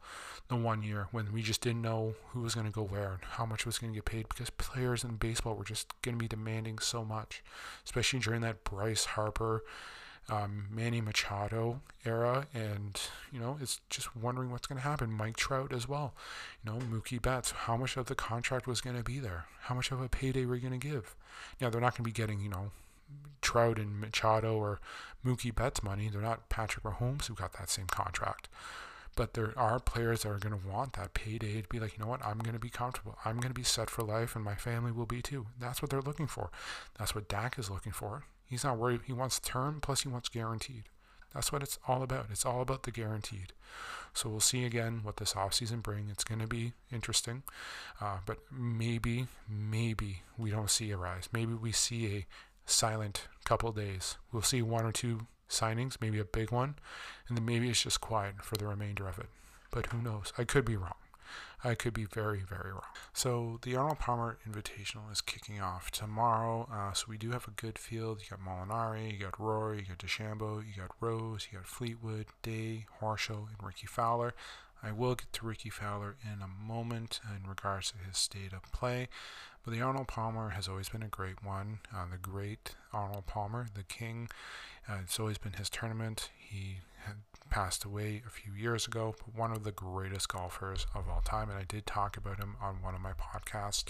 the 0.48 0.56
one 0.56 0.82
year 0.82 1.06
when 1.12 1.32
we 1.32 1.42
just 1.42 1.60
didn't 1.60 1.82
know 1.82 2.14
who 2.30 2.40
was 2.40 2.56
going 2.56 2.66
to 2.66 2.72
go 2.72 2.82
where 2.82 3.12
and 3.12 3.24
how 3.24 3.46
much 3.46 3.64
was 3.64 3.78
going 3.78 3.92
to 3.92 3.96
get 3.96 4.04
paid 4.04 4.28
because 4.28 4.50
players 4.50 5.04
in 5.04 5.14
baseball 5.14 5.54
were 5.54 5.62
just 5.62 5.92
going 6.02 6.16
to 6.16 6.22
be 6.22 6.26
demanding 6.26 6.80
so 6.80 7.04
much, 7.04 7.44
especially 7.84 8.18
during 8.18 8.40
that 8.40 8.64
Bryce 8.64 9.04
Harper 9.04 9.62
um, 10.28 10.66
Manny 10.70 11.00
Machado 11.00 11.80
era, 12.04 12.46
and 12.54 13.00
you 13.32 13.40
know 13.40 13.58
it's 13.60 13.80
just 13.90 14.16
wondering 14.16 14.50
what's 14.50 14.66
going 14.66 14.80
to 14.80 14.88
happen. 14.88 15.12
Mike 15.12 15.36
Trout 15.36 15.72
as 15.72 15.88
well, 15.88 16.14
you 16.64 16.72
know 16.72 16.78
Mookie 16.78 17.20
Betts. 17.20 17.50
How 17.50 17.76
much 17.76 17.96
of 17.96 18.06
the 18.06 18.14
contract 18.14 18.66
was 18.66 18.80
going 18.80 18.96
to 18.96 19.02
be 19.02 19.18
there? 19.18 19.46
How 19.62 19.74
much 19.74 19.90
of 19.90 20.00
a 20.00 20.08
payday 20.08 20.44
were 20.46 20.54
you 20.54 20.68
going 20.68 20.80
to 20.80 20.88
give? 20.88 21.14
Now 21.60 21.70
they're 21.70 21.80
not 21.80 21.92
going 21.92 22.04
to 22.04 22.10
be 22.10 22.12
getting 22.12 22.40
you 22.40 22.48
know 22.48 22.70
Trout 23.42 23.78
and 23.78 24.00
Machado 24.00 24.56
or 24.56 24.80
Mookie 25.24 25.54
Betts 25.54 25.82
money. 25.82 26.08
They're 26.08 26.20
not 26.20 26.48
Patrick 26.48 26.84
Mahomes 26.84 27.26
who 27.26 27.34
got 27.34 27.52
that 27.54 27.70
same 27.70 27.86
contract. 27.86 28.48
But 29.16 29.34
there 29.34 29.52
are 29.56 29.78
players 29.78 30.22
that 30.22 30.30
are 30.30 30.38
going 30.38 30.58
to 30.58 30.66
want 30.66 30.94
that 30.94 31.14
payday 31.14 31.62
to 31.62 31.68
be 31.68 31.78
like, 31.78 31.96
you 31.96 32.02
know 32.02 32.10
what, 32.10 32.24
I'm 32.26 32.38
going 32.38 32.54
to 32.54 32.60
be 32.60 32.70
comfortable. 32.70 33.16
I'm 33.24 33.36
going 33.36 33.52
to 33.52 33.54
be 33.54 33.62
set 33.62 33.88
for 33.88 34.02
life, 34.02 34.34
and 34.34 34.44
my 34.44 34.56
family 34.56 34.90
will 34.90 35.06
be 35.06 35.22
too. 35.22 35.46
That's 35.60 35.80
what 35.80 35.90
they're 35.90 36.02
looking 36.02 36.26
for. 36.26 36.50
That's 36.98 37.14
what 37.14 37.28
Dak 37.28 37.56
is 37.56 37.70
looking 37.70 37.92
for. 37.92 38.24
He's 38.46 38.64
not 38.64 38.78
worried. 38.78 39.00
He 39.06 39.12
wants 39.12 39.40
term, 39.40 39.80
plus 39.80 40.02
he 40.02 40.08
wants 40.08 40.28
guaranteed. 40.28 40.84
That's 41.32 41.50
what 41.50 41.62
it's 41.62 41.78
all 41.88 42.02
about. 42.02 42.26
It's 42.30 42.46
all 42.46 42.60
about 42.60 42.84
the 42.84 42.92
guaranteed. 42.92 43.52
So 44.12 44.28
we'll 44.28 44.40
see 44.40 44.64
again 44.64 45.00
what 45.02 45.16
this 45.16 45.32
offseason 45.32 45.82
brings. 45.82 46.10
It's 46.10 46.22
going 46.22 46.40
to 46.40 46.46
be 46.46 46.72
interesting. 46.92 47.42
Uh, 48.00 48.18
but 48.24 48.38
maybe, 48.52 49.26
maybe 49.48 50.22
we 50.38 50.50
don't 50.50 50.70
see 50.70 50.92
a 50.92 50.96
rise. 50.96 51.28
Maybe 51.32 51.54
we 51.54 51.72
see 51.72 52.16
a 52.16 52.26
silent 52.66 53.26
couple 53.44 53.72
days. 53.72 54.16
We'll 54.30 54.42
see 54.42 54.62
one 54.62 54.84
or 54.86 54.92
two 54.92 55.26
signings, 55.48 55.96
maybe 56.00 56.18
a 56.20 56.24
big 56.24 56.50
one, 56.50 56.76
and 57.28 57.36
then 57.36 57.44
maybe 57.44 57.68
it's 57.68 57.82
just 57.82 58.00
quiet 58.00 58.36
for 58.42 58.56
the 58.56 58.66
remainder 58.66 59.08
of 59.08 59.18
it. 59.18 59.26
But 59.70 59.86
who 59.86 60.00
knows? 60.00 60.32
I 60.38 60.44
could 60.44 60.64
be 60.64 60.76
wrong. 60.76 60.94
I 61.62 61.74
could 61.74 61.94
be 61.94 62.04
very, 62.04 62.40
very 62.40 62.70
wrong. 62.70 62.82
So 63.12 63.58
the 63.62 63.74
Arnold 63.74 63.98
Palmer 63.98 64.36
Invitational 64.46 65.10
is 65.10 65.20
kicking 65.20 65.60
off 65.60 65.90
tomorrow. 65.90 66.68
Uh, 66.70 66.92
so 66.92 67.06
we 67.08 67.16
do 67.16 67.30
have 67.30 67.48
a 67.48 67.52
good 67.52 67.78
field. 67.78 68.20
You 68.20 68.36
got 68.36 68.40
Molinari, 68.40 69.12
you 69.12 69.18
got 69.18 69.40
Rory, 69.40 69.78
you 69.78 69.84
got 69.86 69.98
DeChambeau, 69.98 70.58
you 70.58 70.80
got 70.80 70.90
Rose, 71.00 71.48
you 71.50 71.58
got 71.58 71.66
Fleetwood, 71.66 72.26
Day, 72.42 72.86
Horschel, 73.00 73.48
and 73.48 73.66
Rickie 73.66 73.86
Fowler. 73.86 74.34
I 74.82 74.92
will 74.92 75.14
get 75.14 75.32
to 75.32 75.46
Rickie 75.46 75.70
Fowler 75.70 76.16
in 76.22 76.42
a 76.42 76.46
moment 76.46 77.20
in 77.34 77.48
regards 77.48 77.92
to 77.92 77.98
his 78.06 78.18
state 78.18 78.52
of 78.52 78.70
play. 78.70 79.08
But 79.64 79.72
the 79.72 79.80
Arnold 79.80 80.08
Palmer 80.08 80.50
has 80.50 80.68
always 80.68 80.90
been 80.90 81.02
a 81.02 81.08
great 81.08 81.42
one. 81.42 81.78
Uh, 81.94 82.04
the 82.10 82.18
great 82.18 82.74
Arnold 82.92 83.26
Palmer, 83.26 83.66
the 83.74 83.82
king. 83.82 84.28
Uh, 84.88 84.98
it's 85.02 85.18
always 85.18 85.38
been 85.38 85.54
his 85.54 85.70
tournament. 85.70 86.30
He 86.38 86.78
had 87.06 87.16
passed 87.48 87.84
away 87.84 88.22
a 88.26 88.30
few 88.30 88.52
years 88.52 88.86
ago, 88.86 89.14
but 89.18 89.34
one 89.34 89.52
of 89.52 89.64
the 89.64 89.72
greatest 89.72 90.28
golfers 90.28 90.86
of 90.94 91.08
all 91.08 91.22
time. 91.22 91.48
And 91.48 91.58
I 91.58 91.64
did 91.64 91.86
talk 91.86 92.16
about 92.16 92.38
him 92.38 92.56
on 92.60 92.82
one 92.82 92.94
of 92.94 93.00
my 93.00 93.12
podcasts 93.12 93.84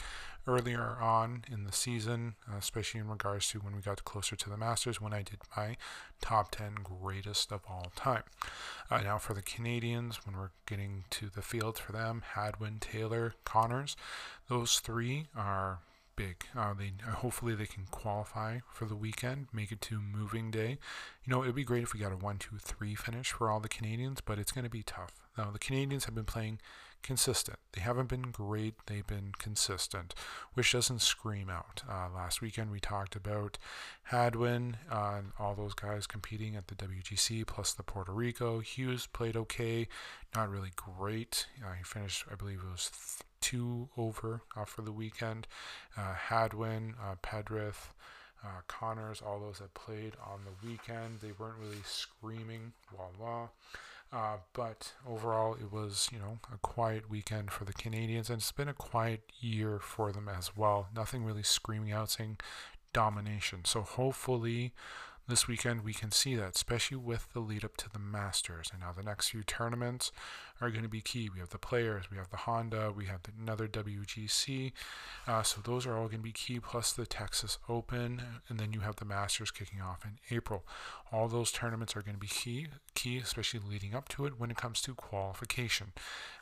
earlier 0.47 0.99
on 1.01 1.45
in 1.51 1.65
the 1.65 1.73
season, 1.73 2.35
uh, 2.51 2.57
especially 2.59 3.01
in 3.01 3.09
regards 3.09 3.49
to 3.49 3.59
when 3.59 3.75
we 3.75 3.81
got 3.81 4.05
closer 4.05 4.37
to 4.37 4.51
the 4.51 4.57
Masters, 4.57 5.01
when 5.01 5.15
I 5.15 5.23
did 5.23 5.39
my 5.57 5.77
top 6.21 6.51
10 6.51 6.79
greatest 6.83 7.51
of 7.51 7.63
all 7.69 7.91
time. 7.97 8.25
Uh, 8.91 9.01
now, 9.01 9.19
for 9.19 9.35
the 9.35 9.43
Canadians, 9.43 10.21
when 10.27 10.37
we're 10.37 10.51
getting 10.67 11.05
to 11.11 11.31
the 11.31 11.43
field 11.43 11.79
for 11.79 11.93
them, 11.93 12.23
Hadwin, 12.35 12.79
Taylor, 12.81 13.35
Conners, 13.45 13.97
those 14.49 14.81
three 14.81 15.27
are 15.37 15.81
big. 16.17 16.45
Uh, 16.57 16.75
they 16.75 16.93
uh, 17.07 17.13
hopefully 17.13 17.55
they 17.55 17.67
can 17.67 17.87
qualify 17.91 18.59
for 18.73 18.85
the 18.85 18.97
weekend, 18.97 19.49
make 19.53 19.73
it 19.73 19.81
to 19.83 20.01
moving 20.01 20.51
day. 20.51 20.79
You 21.25 21.33
know, 21.33 21.43
it'd 21.43 21.55
be 21.55 21.65
great 21.65 21.83
if 21.83 21.93
we 21.93 22.01
got 22.01 22.13
a 22.13 22.17
one, 22.17 22.39
two, 22.39 22.57
three 22.59 22.95
finish 22.95 23.33
for 23.33 23.51
all 23.51 23.61
the 23.61 23.69
Canadians, 23.69 24.21
but 24.25 24.39
it's 24.39 24.53
going 24.53 24.65
to 24.65 24.71
be 24.71 24.83
tough. 24.83 25.13
Now 25.37 25.51
the 25.51 25.59
Canadians 25.59 26.05
have 26.05 26.15
been 26.15 26.25
playing 26.25 26.61
consistent. 27.05 27.59
They 27.73 27.81
haven't 27.83 28.09
been 28.09 28.33
great. 28.33 28.75
They've 28.87 29.07
been 29.07 29.33
consistent, 29.39 30.15
which 30.55 30.73
doesn't 30.73 31.03
scream 31.03 31.49
out. 31.49 31.83
Uh, 31.89 32.09
last 32.13 32.41
weekend 32.41 32.73
we 32.73 32.81
talked 32.81 33.15
about 33.15 33.59
Hadwin 34.05 34.79
uh, 34.91 35.15
and 35.19 35.33
all 35.39 35.55
those 35.55 35.75
guys 35.75 36.09
competing 36.09 36.57
at 36.57 36.67
the 36.67 36.75
WGC 36.75 37.47
plus 37.47 37.73
the 37.73 37.85
Puerto 37.85 38.13
Rico. 38.13 38.59
Hughes 38.59 39.07
played 39.07 39.37
okay, 39.37 39.87
not 40.35 40.51
really 40.51 40.73
great. 40.75 41.47
Uh, 41.65 41.75
he 41.75 41.85
finished, 41.85 42.25
I 42.33 42.35
believe 42.35 42.61
it 42.67 42.71
was. 42.71 42.91
Th- 42.91 43.29
two 43.41 43.91
over 43.99 44.41
uh, 44.57 44.65
for 44.65 44.81
the 44.81 44.91
weekend. 44.91 45.47
Uh, 45.99 46.15
Hadwin, 46.15 46.95
uh, 46.99 47.17
Pendrith, 47.23 47.93
uh, 48.43 48.63
Conners, 48.69 49.21
all 49.21 49.39
those 49.39 49.59
that 49.59 49.75
played 49.75 50.15
on 50.27 50.41
the 50.45 50.67
weekend, 50.67 51.21
they 51.21 51.33
weren't 51.39 51.59
really 51.59 51.83
screaming 51.85 52.73
wah. 53.19 53.49
Uh, 54.15 54.37
but 54.53 54.93
overall, 55.09 55.55
it 55.55 55.73
was 55.73 56.09
you 56.13 56.19
know 56.21 56.39
a 56.53 56.59
quiet 56.59 57.11
weekend 57.11 57.51
for 57.51 57.65
the 57.65 57.73
Canadians, 57.73 58.31
and 58.31 58.39
it's 58.39 58.53
been 58.53 58.69
a 58.69 58.75
quiet 58.75 59.23
year 59.41 59.81
for 59.81 60.13
them 60.13 60.29
as 60.29 60.57
well. 60.57 60.89
Nothing 60.95 61.25
really 61.25 61.43
screaming 61.43 61.91
out 61.91 62.11
saying 62.11 62.39
domination. 62.93 63.65
So 63.65 63.83
hopefully, 63.83 64.73
this 65.27 65.49
weekend 65.49 65.83
we 65.85 65.95
can 65.95 66.13
see 66.13 66.37
that, 66.37 66.55
especially 66.55 66.99
with 66.99 67.33
the 67.33 67.41
lead 67.41 67.65
up 67.65 67.77
to 67.79 67.91
the 67.91 67.99
Masters. 67.99 68.69
And 68.71 68.83
now 68.83 68.93
the 68.93 69.03
next 69.03 69.31
few 69.31 69.43
tournaments 69.43 70.13
are 70.61 70.71
going 70.71 70.83
to 70.85 70.89
be 70.89 71.01
key. 71.01 71.29
We 71.33 71.41
have 71.41 71.51
the 71.51 71.59
players, 71.59 72.11
we 72.11 72.17
have 72.17 72.31
the 72.31 72.37
Honda, 72.37 72.93
we 72.95 73.07
have 73.07 73.21
another 73.41 73.67
WGC. 73.67 74.73
Uh, 75.27 75.43
so 75.43 75.61
those 75.61 75.87
are 75.87 75.97
all 75.97 76.07
going 76.07 76.19
to 76.19 76.25
be 76.25 76.33
key, 76.33 76.61
plus 76.61 76.93
the 76.93 77.07
Texas 77.07 77.59
Open, 77.69 78.23
and 78.49 78.59
then 78.59 78.73
you 78.73 78.81
have 78.81 78.97
the 78.97 79.05
Masters 79.05 79.51
kicking 79.51 79.81
off 79.81 80.05
in 80.05 80.19
April. 80.35 80.65
All 81.13 81.29
those 81.29 81.53
tournaments 81.53 81.97
are 81.97 82.03
going 82.03 82.15
to 82.15 82.21
be 82.21 82.27
key, 82.27 82.69
key, 82.95 83.19
especially 83.19 83.61
leading 83.69 83.95
up 83.95 84.09
to 84.11 84.27
it 84.27 84.39
when 84.39 84.51
it 84.51 84.57
comes 84.57 84.81
to 84.83 84.95
qualification. 84.95 85.93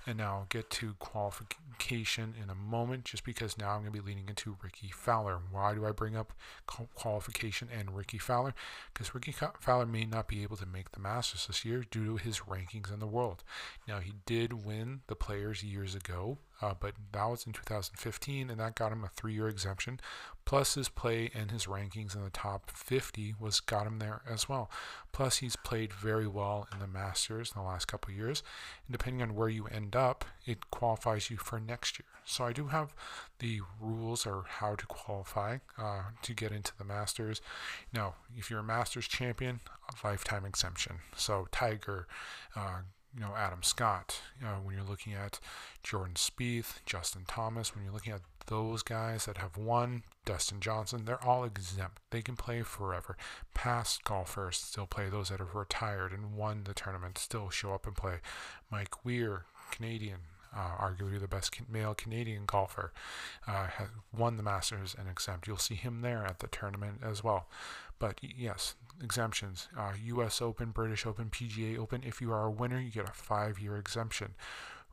And 0.07 0.19
now 0.19 0.35
I'll 0.35 0.47
get 0.49 0.71
to 0.71 0.95
qualification 0.99 2.35
in 2.43 2.51
a 2.51 2.55
moment, 2.55 3.05
just 3.05 3.25
because 3.25 3.57
now 3.57 3.71
I'm 3.71 3.83
going 3.83 3.93
to 3.93 4.03
be 4.03 4.07
leading 4.07 4.29
into 4.29 4.57
Rickie 4.63 4.91
Fowler. 4.91 5.39
Why 5.51 5.75
do 5.75 5.87
I 5.87 5.93
bring 5.93 6.17
up 6.17 6.33
qualification 6.67 7.69
and 7.77 7.97
Rickie 7.97 8.19
Fowler? 8.19 8.55
Because 8.93 9.15
Rickie 9.15 9.35
Fowler 9.61 9.87
may 9.87 10.05
not 10.05 10.27
be 10.27 10.43
able 10.43 10.57
to 10.57 10.67
make 10.67 10.93
the 10.93 11.01
Masters 11.01 11.47
this 11.47 11.65
year 11.65 11.85
due 11.91 12.05
to 12.05 12.17
his 12.17 12.41
rankings 12.41 12.93
in 12.93 12.99
the 12.99 13.07
world. 13.07 13.45
Now 13.87 14.01
he 14.01 14.12
did 14.27 14.65
win 14.65 15.01
the 15.07 15.15
Players 15.15 15.63
years 15.63 15.95
ago, 15.95 16.39
uh, 16.61 16.75
but 16.79 16.95
that 17.13 17.25
was 17.25 17.47
in 17.47 17.53
2015, 17.53 18.51
and 18.51 18.61
that 18.61 18.75
got 18.75 18.93
him 18.93 19.05
a 19.05 19.09
three-year 19.09 19.49
exemption. 19.49 20.01
Plus, 20.45 20.75
his 20.75 20.89
play 20.89 21.31
and 21.35 21.51
his 21.51 21.67
rankings 21.67 22.15
in 22.15 22.23
the 22.23 22.31
top 22.31 22.71
50 22.71 23.35
was 23.39 23.61
got 23.61 23.87
him 23.87 23.99
there 23.99 24.23
as 24.29 24.49
well. 24.49 24.71
Plus, 25.13 25.39
he's 25.39 25.57
played 25.57 25.93
very 25.93 26.27
well 26.27 26.67
in 26.73 26.79
the 26.79 26.87
Masters 26.87 27.53
in 27.55 27.61
the 27.61 27.67
last 27.67 27.87
couple 27.87 28.13
years, 28.13 28.43
and 28.87 28.97
depending 28.97 29.23
on 29.23 29.35
where 29.35 29.49
you 29.49 29.67
end 29.67 29.95
up, 29.95 30.25
it 30.47 30.71
qualifies 30.71 31.31
you 31.31 31.37
for 31.37 31.61
next 31.61 31.99
year. 31.99 32.07
So 32.25 32.45
I 32.45 32.53
do 32.53 32.69
have 32.69 32.95
the 33.39 33.61
rules 33.81 34.27
or 34.27 34.45
how 34.47 34.75
to 34.77 34.87
qualify 34.87 35.59
uh, 35.77 36.03
to 36.23 36.35
get 36.35 36.53
into 36.53 36.73
the 36.79 36.85
Masters. 36.85 37.41
Now, 37.93 38.15
if 38.37 38.51
you're 38.51 38.61
a 38.61 38.65
Masters 38.65 39.09
champion, 39.09 39.61
lifetime 40.05 40.45
exemption. 40.45 41.01
So 41.17 41.49
Tiger. 41.51 42.07
Uh, 42.55 42.83
you 43.15 43.21
know 43.21 43.35
Adam 43.37 43.63
Scott, 43.63 44.21
you 44.41 44.47
know, 44.47 44.55
when 44.63 44.75
you're 44.75 44.85
looking 44.85 45.15
at 45.15 45.39
Jordan 45.83 46.15
Spieth, 46.15 46.85
Justin 46.87 47.23
Thomas, 47.27 47.75
when 47.75 47.85
you're 47.85 47.93
looking 47.93 48.13
at 48.13 48.23
those 48.47 48.83
guys 48.83 49.27
that 49.27 49.39
have 49.39 49.57
won, 49.57 50.03
Dustin 50.25 50.61
Johnson, 50.61 51.05
they're 51.05 51.23
all 51.25 51.45
exempt. 51.45 52.01
They 52.11 52.23
can 52.23 52.37
play 52.37 52.63
forever. 52.63 53.17
Past 53.55 54.05
golfers 54.05 54.57
still 54.57 54.87
play. 54.87 55.09
Those 55.09 55.29
that 55.29 55.39
have 55.39 55.55
retired 55.55 56.13
and 56.13 56.37
won 56.37 56.65
the 56.65 56.75
tournament 56.75 57.19
still 57.19 57.51
show 57.51 57.73
up 57.75 57.87
and 57.87 57.97
play. 57.97 58.17
Mike 58.71 59.05
Weir, 59.05 59.45
Canadian, 59.71 60.19
uh, 60.55 60.77
arguably 60.79 61.21
the 61.21 61.29
best 61.29 61.57
male 61.71 61.95
Canadian 61.95 62.45
golfer, 62.47 62.93
uh, 63.47 63.67
has 63.67 63.89
won 64.17 64.37
the 64.37 64.43
Masters 64.43 64.95
and 64.99 65.09
exempt. 65.09 65.47
You'll 65.47 65.57
see 65.57 65.75
him 65.75 66.01
there 66.03 66.25
at 66.25 66.41
the 66.41 66.49
tournament 66.49 67.01
as 67.03 67.23
well. 67.25 67.47
But 67.99 68.19
yes, 68.21 68.75
exemptions 69.03 69.69
uh, 69.79 69.93
US 70.05 70.41
Open, 70.43 70.71
British 70.71 71.07
Open, 71.07 71.31
PGA 71.31 71.79
Open. 71.79 72.03
If 72.05 72.21
you 72.21 72.33
are 72.33 72.45
a 72.45 72.51
winner, 72.51 72.81
you 72.81 72.91
get 72.91 73.09
a 73.09 73.13
five 73.13 73.59
year 73.59 73.77
exemption. 73.77 74.35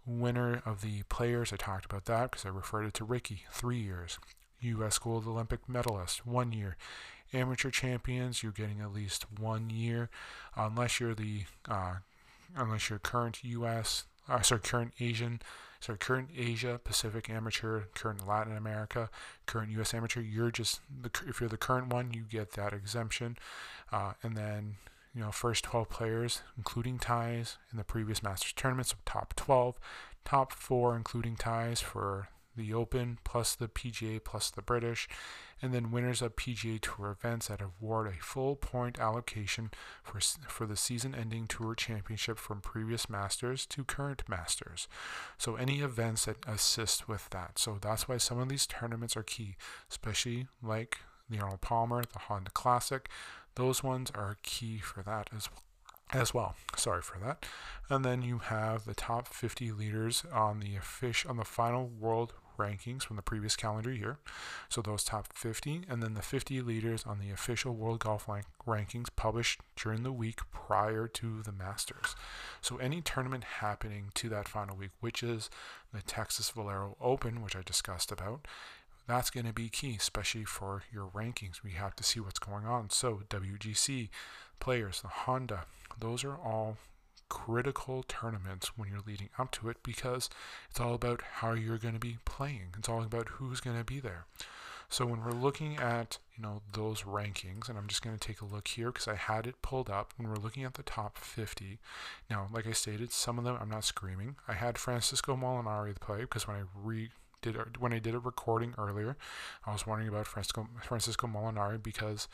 Winner 0.05 0.61
of 0.65 0.81
the 0.81 1.03
players, 1.03 1.53
I 1.53 1.57
talked 1.57 1.85
about 1.85 2.05
that 2.05 2.31
because 2.31 2.45
I 2.45 2.49
referred 2.49 2.85
it 2.85 2.93
to 2.95 3.03
Rickie, 3.03 3.43
three 3.51 3.79
years. 3.79 4.17
U.S. 4.61 4.97
Gold 4.97 5.25
Olympic 5.25 5.67
medalist, 5.69 6.25
one 6.25 6.51
year. 6.51 6.75
Amateur 7.33 7.69
champions, 7.69 8.41
you're 8.41 8.51
getting 8.51 8.81
at 8.81 8.93
least 8.93 9.25
one 9.39 9.69
year, 9.69 10.09
unless 10.55 10.99
you're 10.99 11.13
the 11.13 11.43
uh, 11.69 11.95
unless 12.55 12.89
you're 12.89 12.99
current 12.99 13.43
U.S. 13.43 14.05
Uh, 14.27 14.41
sorry, 14.41 14.61
current 14.61 14.93
Asian 14.99 15.39
sorry, 15.79 15.97
current 15.97 16.29
Asia 16.35 16.79
Pacific 16.83 17.29
amateur, 17.29 17.83
current 17.95 18.27
Latin 18.27 18.55
America, 18.55 19.09
current 19.45 19.71
U.S. 19.71 19.93
amateur. 19.93 20.21
You're 20.21 20.51
just 20.51 20.81
the 21.01 21.11
if 21.27 21.39
you're 21.39 21.49
the 21.49 21.57
current 21.57 21.91
one, 21.91 22.11
you 22.13 22.23
get 22.23 22.51
that 22.53 22.73
exemption, 22.73 23.37
uh, 23.91 24.13
and 24.23 24.35
then 24.35 24.75
you 25.13 25.21
know 25.21 25.31
first 25.31 25.63
12 25.63 25.89
players, 25.89 26.41
including 26.57 26.99
ties 26.99 27.57
in 27.71 27.77
the 27.77 27.83
previous 27.83 28.23
Masters 28.23 28.53
tournaments, 28.53 28.91
so 28.91 28.97
top 29.05 29.35
12, 29.35 29.79
top 30.25 30.51
four 30.51 30.95
including 30.95 31.35
ties 31.35 31.81
for 31.81 32.29
the 32.55 32.73
Open 32.73 33.19
plus 33.23 33.55
the 33.55 33.67
PGA 33.67 34.23
plus 34.23 34.49
the 34.49 34.61
British, 34.61 35.07
and 35.61 35.73
then 35.73 35.91
winners 35.91 36.21
of 36.21 36.35
PGA 36.35 36.79
Tour 36.81 37.11
events 37.11 37.47
that 37.47 37.61
award 37.61 38.07
a 38.07 38.23
full 38.23 38.55
point 38.55 38.99
allocation 38.99 39.71
for, 40.03 40.19
for 40.47 40.65
the 40.65 40.75
season 40.75 41.13
ending 41.15 41.47
Tour 41.47 41.75
Championship 41.75 42.37
from 42.37 42.61
previous 42.61 43.09
Masters 43.09 43.65
to 43.67 43.83
current 43.83 44.23
Masters. 44.27 44.87
So, 45.37 45.55
any 45.55 45.81
events 45.81 46.25
that 46.25 46.37
assist 46.47 47.07
with 47.07 47.29
that. 47.29 47.59
So, 47.59 47.77
that's 47.81 48.07
why 48.07 48.17
some 48.17 48.39
of 48.39 48.49
these 48.49 48.67
tournaments 48.67 49.15
are 49.15 49.23
key, 49.23 49.55
especially 49.89 50.47
like 50.61 50.99
the 51.29 51.39
Arnold 51.39 51.61
Palmer, 51.61 52.03
the 52.03 52.19
Honda 52.19 52.51
Classic. 52.51 53.09
Those 53.55 53.83
ones 53.83 54.11
are 54.15 54.37
key 54.43 54.79
for 54.79 55.03
that 55.03 55.29
as 55.35 55.49
well 55.51 55.63
as 56.11 56.33
well. 56.33 56.55
Sorry 56.75 57.01
for 57.01 57.19
that. 57.19 57.45
And 57.89 58.05
then 58.05 58.21
you 58.21 58.39
have 58.39 58.85
the 58.85 58.93
top 58.93 59.27
50 59.27 59.71
leaders 59.71 60.23
on 60.33 60.59
the 60.59 60.77
fish 60.81 61.25
on 61.25 61.37
the 61.37 61.45
final 61.45 61.87
world 61.87 62.33
rankings 62.57 63.03
from 63.03 63.15
the 63.15 63.21
previous 63.21 63.55
calendar 63.55 63.91
year. 63.91 64.17
So 64.67 64.81
those 64.81 65.03
top 65.03 65.33
50, 65.33 65.83
and 65.89 66.03
then 66.03 66.13
the 66.13 66.21
50 66.21 66.61
leaders 66.61 67.03
on 67.05 67.19
the 67.19 67.31
official 67.31 67.73
World 67.73 67.99
Golf 67.99 68.27
rankings 68.67 69.07
published 69.15 69.61
during 69.75 70.03
the 70.03 70.11
week 70.11 70.39
prior 70.51 71.07
to 71.07 71.41
the 71.41 71.53
Masters. 71.53 72.15
So 72.61 72.77
any 72.77 73.01
tournament 73.01 73.45
happening 73.45 74.11
to 74.15 74.29
that 74.29 74.47
final 74.47 74.75
week, 74.75 74.91
which 74.99 75.23
is 75.23 75.49
the 75.93 76.01
Texas 76.01 76.49
Valero 76.49 76.97
Open, 77.01 77.41
which 77.41 77.55
I 77.55 77.61
discussed 77.61 78.11
about, 78.11 78.45
that's 79.07 79.31
going 79.31 79.47
to 79.47 79.53
be 79.53 79.69
key, 79.69 79.95
especially 79.97 80.45
for 80.45 80.83
your 80.93 81.07
rankings. 81.07 81.63
We 81.63 81.71
have 81.71 81.95
to 81.95 82.03
see 82.03 82.19
what's 82.19 82.37
going 82.37 82.65
on. 82.65 82.91
So 82.91 83.21
WGC 83.29 84.09
players, 84.59 85.01
the 85.01 85.07
Honda, 85.07 85.65
those 85.99 86.23
are 86.23 86.35
all 86.35 86.77
critical 87.29 88.03
tournaments 88.07 88.77
when 88.77 88.89
you're 88.89 89.03
leading 89.05 89.29
up 89.37 89.51
to 89.51 89.69
it 89.69 89.77
because 89.83 90.29
it's 90.69 90.79
all 90.79 90.93
about 90.93 91.21
how 91.35 91.53
you're 91.53 91.77
going 91.77 91.93
to 91.93 91.99
be 91.99 92.17
playing. 92.25 92.73
It's 92.77 92.89
all 92.89 93.03
about 93.03 93.29
who's 93.29 93.61
going 93.61 93.77
to 93.77 93.83
be 93.83 93.99
there. 93.99 94.25
So 94.91 95.05
when 95.05 95.23
we're 95.23 95.31
looking 95.31 95.77
at, 95.77 96.17
you 96.35 96.41
know, 96.41 96.63
those 96.73 97.03
rankings, 97.03 97.69
and 97.69 97.77
I'm 97.77 97.87
just 97.87 98.01
going 98.01 98.17
to 98.17 98.27
take 98.27 98.41
a 98.41 98.45
look 98.45 98.69
here 98.69 98.91
because 98.91 99.07
I 99.07 99.15
had 99.15 99.45
it 99.45 99.61
pulled 99.61 99.87
up 99.87 100.13
when 100.17 100.27
we're 100.27 100.35
looking 100.37 100.63
at 100.63 100.73
the 100.73 100.83
top 100.83 101.19
50. 101.19 101.77
Now, 102.27 102.47
like 102.51 102.65
I 102.65 102.71
stated, 102.71 103.11
some 103.11 103.37
of 103.37 103.43
them 103.43 103.55
I'm 103.61 103.69
not 103.69 103.83
screaming. 103.83 104.37
I 104.47 104.53
had 104.53 104.79
Francisco 104.79 105.35
Molinari 105.37 105.99
play 105.99 106.21
because 106.21 106.47
when 106.47 106.57
I 106.57 106.63
re 106.75 107.11
did 107.41 107.77
when 107.77 107.93
I 107.93 107.99
did 107.99 108.15
a 108.15 108.19
recording 108.19 108.73
earlier, 108.77 109.15
I 109.65 109.71
was 109.71 109.85
wondering 109.85 110.09
about 110.09 110.27
Francisco 110.27 110.67
Francisco 110.81 111.27
Molinari 111.27 111.81
because 111.81 112.27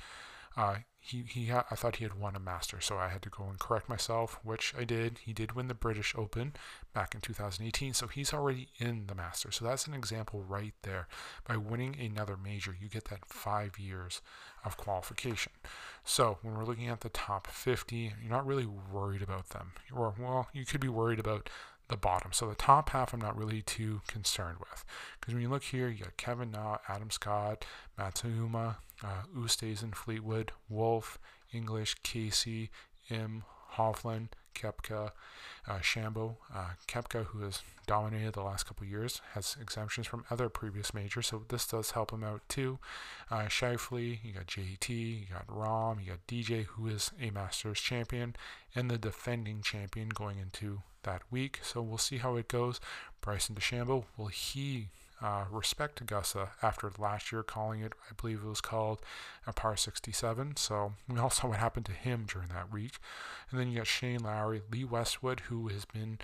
uh, 0.57 0.77
he 1.05 1.23
he 1.27 1.47
ha- 1.47 1.65
I 1.69 1.75
thought 1.75 1.97
he 1.97 2.03
had 2.03 2.19
won 2.19 2.35
a 2.35 2.39
master, 2.39 2.81
so 2.81 2.97
I 2.97 3.09
had 3.09 3.21
to 3.23 3.29
go 3.29 3.43
and 3.43 3.59
correct 3.59 3.87
myself, 3.87 4.39
which 4.43 4.73
I 4.77 4.83
did. 4.85 5.19
He 5.19 5.33
did 5.33 5.51
win 5.51 5.67
the 5.67 5.75
British 5.75 6.15
Open 6.17 6.53
back 6.93 7.13
in 7.13 7.21
2018, 7.21 7.93
so 7.93 8.07
he's 8.07 8.33
already 8.33 8.69
in 8.79 9.05
the 9.05 9.13
master. 9.13 9.51
So 9.51 9.65
that's 9.65 9.85
an 9.85 9.93
example 9.93 10.43
right 10.47 10.73
there. 10.81 11.07
By 11.47 11.57
winning 11.57 11.95
another 11.99 12.37
major, 12.37 12.75
you 12.79 12.89
get 12.89 13.05
that 13.05 13.25
five 13.25 13.77
years 13.77 14.21
of 14.63 14.77
qualification. 14.77 15.51
So 16.03 16.39
when 16.41 16.55
we're 16.55 16.65
looking 16.65 16.89
at 16.89 17.01
the 17.01 17.09
top 17.09 17.47
50, 17.47 18.13
you're 18.21 18.31
not 18.31 18.47
really 18.47 18.65
worried 18.65 19.21
about 19.21 19.49
them. 19.49 19.73
Or 19.95 20.15
well, 20.19 20.47
you 20.53 20.65
could 20.65 20.81
be 20.81 20.89
worried 20.89 21.19
about 21.19 21.49
the 21.87 21.97
bottom. 21.97 22.31
So 22.33 22.47
the 22.47 22.55
top 22.55 22.89
half, 22.89 23.13
I'm 23.13 23.21
not 23.21 23.37
really 23.37 23.61
too 23.61 24.01
concerned 24.07 24.57
with, 24.59 24.83
because 25.19 25.35
when 25.35 25.43
you 25.43 25.49
look 25.49 25.63
here, 25.63 25.87
you 25.87 26.03
got 26.05 26.17
Kevin 26.17 26.51
Na, 26.51 26.77
Adam 26.87 27.11
Scott, 27.11 27.63
Matsuyama, 27.99 28.77
uh, 29.03 29.23
Oosthuizen, 29.35 29.93
Fleetwood, 29.93 30.51
Wolff, 30.69 31.17
English, 31.53 31.95
Casey, 32.03 32.69
Im, 33.09 33.43
Hovland, 33.75 34.29
Koepka, 34.55 35.11
uh, 35.67 35.79
Shambo. 35.79 36.37
Uh, 36.53 36.69
Koepka, 36.87 37.25
who 37.25 37.41
has 37.41 37.61
dominated 37.85 38.33
the 38.33 38.41
last 38.41 38.65
couple 38.65 38.87
years, 38.87 39.21
has 39.33 39.57
exemptions 39.61 40.07
from 40.07 40.25
other 40.29 40.49
previous 40.49 40.93
majors, 40.93 41.27
so 41.27 41.43
this 41.49 41.67
does 41.67 41.91
help 41.91 42.11
him 42.11 42.23
out 42.23 42.41
too. 42.47 42.79
Uh, 43.29 43.43
Schauffele, 43.45 44.19
you 44.23 44.33
got 44.33 44.47
JT, 44.47 44.89
you 44.89 45.25
got 45.31 45.47
Rahm, 45.47 46.01
you 46.01 46.11
got 46.11 46.27
DJ, 46.27 46.65
who 46.65 46.87
is 46.87 47.11
a 47.21 47.29
Masters 47.29 47.79
champion 47.79 48.35
and 48.73 48.89
the 48.89 48.97
defending 48.97 49.61
champion 49.61 50.09
going 50.09 50.39
into 50.39 50.81
that 51.03 51.21
week. 51.29 51.59
So 51.61 51.81
we'll 51.81 51.97
see 51.97 52.17
how 52.17 52.35
it 52.35 52.47
goes. 52.47 52.79
Bryson 53.21 53.55
DeChambeau, 53.55 54.05
will 54.17 54.27
he 54.27 54.89
uh, 55.25 55.45
respect 55.49 55.99
Augusta 56.01 56.49
after 56.61 56.91
last 56.99 57.31
year 57.31 57.41
calling 57.41 57.81
it, 57.81 57.93
I 58.09 58.13
believe 58.19 58.43
it 58.43 58.47
was 58.47 58.61
called 58.61 58.99
a 59.47 59.53
par 59.53 59.75
67. 59.75 60.55
So 60.57 60.93
we 61.09 61.19
all 61.19 61.31
saw 61.31 61.47
what 61.47 61.57
happened 61.57 61.87
to 61.87 61.93
him 61.93 62.25
during 62.31 62.49
that 62.49 62.71
week. 62.71 62.99
And 63.49 63.59
then 63.59 63.71
you 63.71 63.77
got 63.77 63.87
Shane 63.87 64.19
Lowry, 64.19 64.61
Lee 64.71 64.83
Westwood, 64.83 65.41
who 65.41 65.67
has 65.69 65.83
been 65.85 66.19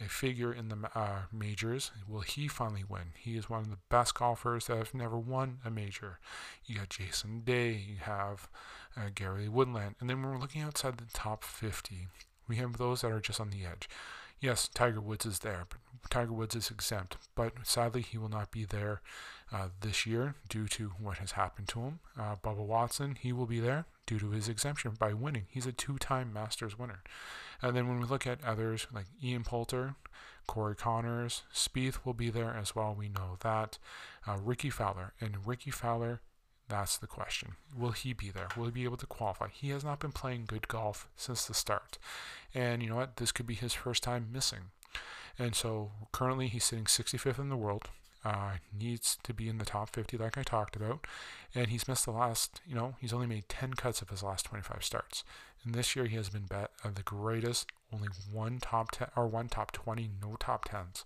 a 0.00 0.08
figure 0.08 0.52
in 0.52 0.68
the 0.68 0.90
uh, 0.96 1.22
majors. 1.32 1.92
Will 2.08 2.22
he 2.22 2.48
finally 2.48 2.84
win? 2.88 3.12
He 3.16 3.36
is 3.36 3.48
one 3.48 3.60
of 3.60 3.70
the 3.70 3.78
best 3.88 4.14
golfers 4.14 4.66
that 4.66 4.78
have 4.78 4.94
never 4.94 5.18
won 5.18 5.58
a 5.64 5.70
major. 5.70 6.18
You 6.64 6.78
got 6.78 6.88
Jason 6.88 7.42
Day, 7.42 7.70
you 7.70 7.96
have 8.00 8.48
uh, 8.96 9.10
Gary 9.14 9.48
Woodland, 9.48 9.94
and 10.00 10.10
then 10.10 10.22
when 10.22 10.32
we're 10.32 10.40
looking 10.40 10.62
outside 10.62 10.96
the 10.96 11.04
top 11.12 11.44
50, 11.44 12.08
we 12.48 12.56
have 12.56 12.78
those 12.78 13.02
that 13.02 13.12
are 13.12 13.20
just 13.20 13.40
on 13.40 13.50
the 13.50 13.64
edge. 13.64 13.88
Yes, 14.40 14.68
Tiger 14.72 15.02
Woods 15.02 15.26
is 15.26 15.40
there, 15.40 15.66
but 15.68 15.78
Tiger 16.08 16.32
Woods 16.32 16.54
is 16.54 16.70
exempt. 16.70 17.16
But 17.34 17.52
sadly, 17.62 18.02
he 18.02 18.18
will 18.18 18.28
not 18.28 18.50
be 18.50 18.64
there 18.64 19.00
uh, 19.52 19.68
this 19.80 20.06
year 20.06 20.34
due 20.48 20.68
to 20.68 20.92
what 21.00 21.18
has 21.18 21.32
happened 21.32 21.68
to 21.68 21.80
him. 21.80 21.98
Uh, 22.18 22.36
Bubba 22.36 22.64
Watson, 22.64 23.16
he 23.20 23.32
will 23.32 23.46
be 23.46 23.60
there 23.60 23.86
due 24.06 24.18
to 24.18 24.30
his 24.30 24.48
exemption 24.48 24.92
by 24.98 25.12
winning. 25.12 25.46
He's 25.48 25.66
a 25.66 25.72
two-time 25.72 26.32
Masters 26.32 26.78
winner. 26.78 27.02
And 27.62 27.76
then 27.76 27.88
when 27.88 28.00
we 28.00 28.06
look 28.06 28.26
at 28.26 28.42
others 28.44 28.86
like 28.92 29.06
Ian 29.22 29.44
Poulter, 29.44 29.94
Corey 30.46 30.74
Conners, 30.74 31.42
Spieth 31.54 32.04
will 32.04 32.14
be 32.14 32.30
there 32.30 32.54
as 32.54 32.74
well. 32.74 32.94
We 32.98 33.08
know 33.08 33.36
that. 33.40 33.78
Uh, 34.26 34.38
Rickie 34.42 34.70
Fowler 34.70 35.12
and 35.20 35.46
Rickie 35.46 35.70
Fowler 35.70 36.20
that's 36.70 36.96
the 36.96 37.08
question. 37.08 37.56
Will 37.76 37.90
he 37.90 38.12
be 38.12 38.30
there? 38.30 38.46
Will 38.56 38.66
he 38.66 38.70
be 38.70 38.84
able 38.84 38.96
to 38.98 39.06
qualify? 39.06 39.48
He 39.48 39.70
has 39.70 39.82
not 39.82 39.98
been 39.98 40.12
playing 40.12 40.44
good 40.46 40.68
golf 40.68 41.08
since 41.16 41.44
the 41.44 41.52
start. 41.52 41.98
And 42.54 42.80
you 42.80 42.88
know 42.88 42.96
what? 42.96 43.16
This 43.16 43.32
could 43.32 43.46
be 43.46 43.54
his 43.54 43.74
first 43.74 44.04
time 44.04 44.28
missing. 44.32 44.70
And 45.38 45.54
so 45.54 45.92
currently 46.12 46.48
he's 46.48 46.64
sitting 46.64 46.84
65th 46.84 47.38
in 47.38 47.48
the 47.48 47.56
world. 47.56 47.88
Uh, 48.22 48.56
needs 48.78 49.16
to 49.22 49.32
be 49.32 49.48
in 49.48 49.56
the 49.56 49.64
top 49.64 49.88
50, 49.88 50.18
like 50.18 50.36
I 50.36 50.42
talked 50.42 50.76
about. 50.76 51.06
And 51.54 51.68
he's 51.68 51.88
missed 51.88 52.04
the 52.04 52.10
last, 52.10 52.60
you 52.66 52.74
know, 52.74 52.94
he's 53.00 53.14
only 53.14 53.26
made 53.26 53.48
10 53.48 53.74
cuts 53.74 54.02
of 54.02 54.10
his 54.10 54.22
last 54.22 54.44
25 54.44 54.84
starts. 54.84 55.24
And 55.64 55.74
this 55.74 55.96
year 55.96 56.04
he 56.04 56.16
has 56.16 56.28
been 56.28 56.44
bet 56.44 56.70
of 56.84 56.96
the 56.96 57.02
greatest, 57.02 57.70
only 57.92 58.08
one 58.30 58.58
top 58.58 58.90
10 58.90 59.08
or 59.16 59.26
one 59.26 59.48
top 59.48 59.72
20, 59.72 60.10
no 60.22 60.36
top 60.38 60.68
10s. 60.68 61.04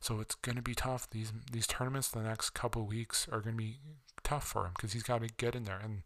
So 0.00 0.20
it's 0.20 0.34
going 0.36 0.56
to 0.56 0.62
be 0.62 0.74
tough. 0.74 1.08
These 1.10 1.32
these 1.50 1.66
tournaments 1.66 2.08
the 2.08 2.22
next 2.22 2.50
couple 2.50 2.84
weeks 2.86 3.28
are 3.30 3.40
going 3.40 3.56
to 3.56 3.62
be 3.62 3.78
tough 4.22 4.46
for 4.46 4.64
him 4.64 4.72
because 4.76 4.92
he's 4.92 5.02
got 5.02 5.22
to 5.22 5.28
get 5.36 5.54
in 5.54 5.64
there. 5.64 5.80
And 5.82 6.02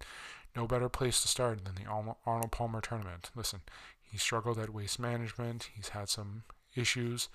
no 0.56 0.66
better 0.66 0.88
place 0.88 1.20
to 1.22 1.28
start 1.28 1.64
than 1.64 1.74
the 1.74 1.90
Arnold 1.90 2.52
Palmer 2.52 2.80
tournament. 2.80 3.30
Listen, 3.34 3.60
he 4.02 4.18
struggled 4.18 4.58
at 4.58 4.70
waste 4.70 4.98
management. 4.98 5.70
He's 5.74 5.90
had 5.90 6.08
some 6.08 6.44
issues. 6.74 7.28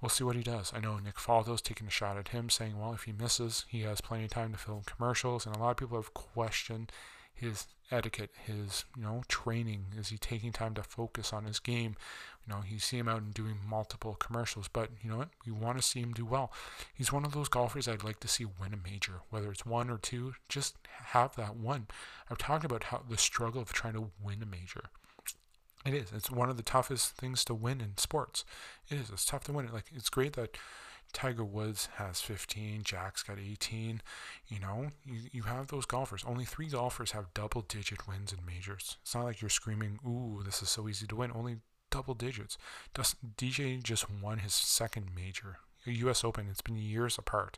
We'll 0.00 0.10
see 0.10 0.24
what 0.24 0.36
he 0.36 0.42
does. 0.42 0.72
I 0.74 0.80
know 0.80 0.98
Nick 0.98 1.16
Faldo's 1.16 1.60
taking 1.60 1.88
a 1.88 1.90
shot 1.90 2.16
at 2.16 2.28
him, 2.28 2.50
saying, 2.50 2.78
well, 2.78 2.92
if 2.92 3.02
he 3.02 3.12
misses, 3.12 3.64
he 3.68 3.80
has 3.82 4.00
plenty 4.00 4.24
of 4.24 4.30
time 4.30 4.52
to 4.52 4.58
film 4.58 4.82
commercials. 4.86 5.44
And 5.44 5.56
a 5.56 5.58
lot 5.58 5.70
of 5.70 5.76
people 5.76 5.96
have 5.96 6.14
questioned 6.14 6.92
his 7.34 7.66
etiquette, 7.90 8.30
his 8.44 8.84
you 8.96 9.02
know 9.02 9.22
training? 9.28 9.86
Is 9.98 10.08
he 10.08 10.18
taking 10.18 10.52
time 10.52 10.74
to 10.74 10.82
focus 10.82 11.32
on 11.32 11.44
his 11.44 11.58
game? 11.58 11.96
You 12.46 12.54
know, 12.54 12.62
you 12.68 12.78
see 12.78 12.98
him 12.98 13.08
out 13.08 13.22
and 13.22 13.34
doing 13.34 13.58
multiple 13.66 14.14
commercials, 14.14 14.68
but 14.68 14.90
you 15.02 15.10
know 15.10 15.18
what? 15.18 15.30
We 15.46 15.52
want 15.52 15.78
to 15.78 15.82
see 15.82 16.00
him 16.00 16.12
do 16.12 16.24
well. 16.24 16.52
He's 16.94 17.12
one 17.12 17.24
of 17.24 17.32
those 17.32 17.48
golfers 17.48 17.86
I'd 17.86 18.04
like 18.04 18.20
to 18.20 18.28
see 18.28 18.44
win 18.44 18.74
a 18.74 18.90
major, 18.90 19.20
whether 19.30 19.50
it's 19.50 19.66
one 19.66 19.90
or 19.90 19.98
two. 19.98 20.34
Just 20.48 20.76
have 20.88 21.36
that 21.36 21.56
one. 21.56 21.86
I've 22.30 22.38
talked 22.38 22.64
about 22.64 22.84
how 22.84 23.02
the 23.08 23.18
struggle 23.18 23.62
of 23.62 23.72
trying 23.72 23.94
to 23.94 24.10
win 24.22 24.42
a 24.42 24.46
major. 24.46 24.84
It 25.88 25.94
is. 25.94 26.12
It's 26.14 26.30
one 26.30 26.50
of 26.50 26.58
the 26.58 26.62
toughest 26.62 27.12
things 27.12 27.44
to 27.46 27.54
win 27.54 27.80
in 27.80 27.96
sports. 27.96 28.44
It 28.90 28.96
is. 28.96 29.08
It's 29.08 29.24
tough 29.24 29.44
to 29.44 29.52
win. 29.52 29.70
Like 29.72 29.86
it's 29.94 30.10
great 30.10 30.34
that 30.34 30.58
Tiger 31.14 31.44
Woods 31.44 31.88
has 31.96 32.20
15, 32.20 32.82
Jack's 32.82 33.22
got 33.22 33.38
18. 33.38 34.02
You 34.48 34.60
know, 34.60 34.88
you, 35.06 35.20
you 35.32 35.42
have 35.44 35.68
those 35.68 35.86
golfers. 35.86 36.24
Only 36.26 36.44
three 36.44 36.66
golfers 36.66 37.12
have 37.12 37.32
double 37.32 37.62
digit 37.62 38.06
wins 38.06 38.34
in 38.34 38.44
majors. 38.44 38.98
It's 39.00 39.14
not 39.14 39.24
like 39.24 39.40
you're 39.40 39.48
screaming, 39.48 39.98
ooh, 40.06 40.42
this 40.44 40.62
is 40.62 40.68
so 40.68 40.88
easy 40.88 41.06
to 41.06 41.16
win. 41.16 41.32
Only 41.34 41.56
double 41.90 42.12
digits. 42.12 42.58
DJ 42.94 43.82
just 43.82 44.10
won 44.10 44.38
his 44.38 44.52
second 44.52 45.06
major. 45.16 45.60
US 45.86 46.22
Open, 46.22 46.48
it's 46.50 46.60
been 46.60 46.76
years 46.76 47.16
apart. 47.16 47.56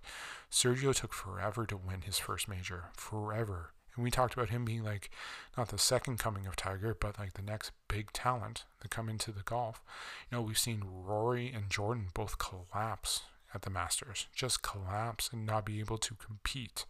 Sergio 0.53 0.95
took 0.95 1.13
forever 1.13 1.67
to 1.67 1.77
win 1.77 2.03
his 2.03 2.19
first 2.19 2.47
major. 2.47 2.91
Forever. 2.95 3.73
And 3.95 4.05
we 4.05 4.11
talked 4.11 4.35
about 4.35 4.51
him 4.51 4.65
being 4.65 4.85
like 4.85 5.11
not 5.57 5.69
the 5.69 5.79
second 5.79 6.19
coming 6.19 6.47
of 6.47 6.57
Tiger, 6.57 6.97
but 6.99 7.19
like 7.19 7.35
the 7.35 7.43
next 7.43 7.73
big 7.89 8.13
talent 8.13 8.65
to 8.81 8.89
come 8.89 9.09
into 9.09 9.33
the 9.33 9.43
golf. 9.43 9.83
You 10.31 10.37
know, 10.37 10.43
we've 10.43 10.59
seen 10.59 10.85
Rory 10.85 11.53
and 11.53 11.71
Jordan 11.71 12.09
both 12.15 12.39
collapse 12.39 13.23
at 13.53 13.63
the 13.63 13.71
Masters, 13.71 14.27
just 14.35 14.63
collapse 14.63 15.31
and 15.33 15.45
not 15.45 15.65
be 15.65 15.81
able 15.81 15.99
to 15.99 16.15
compete. 16.15 16.85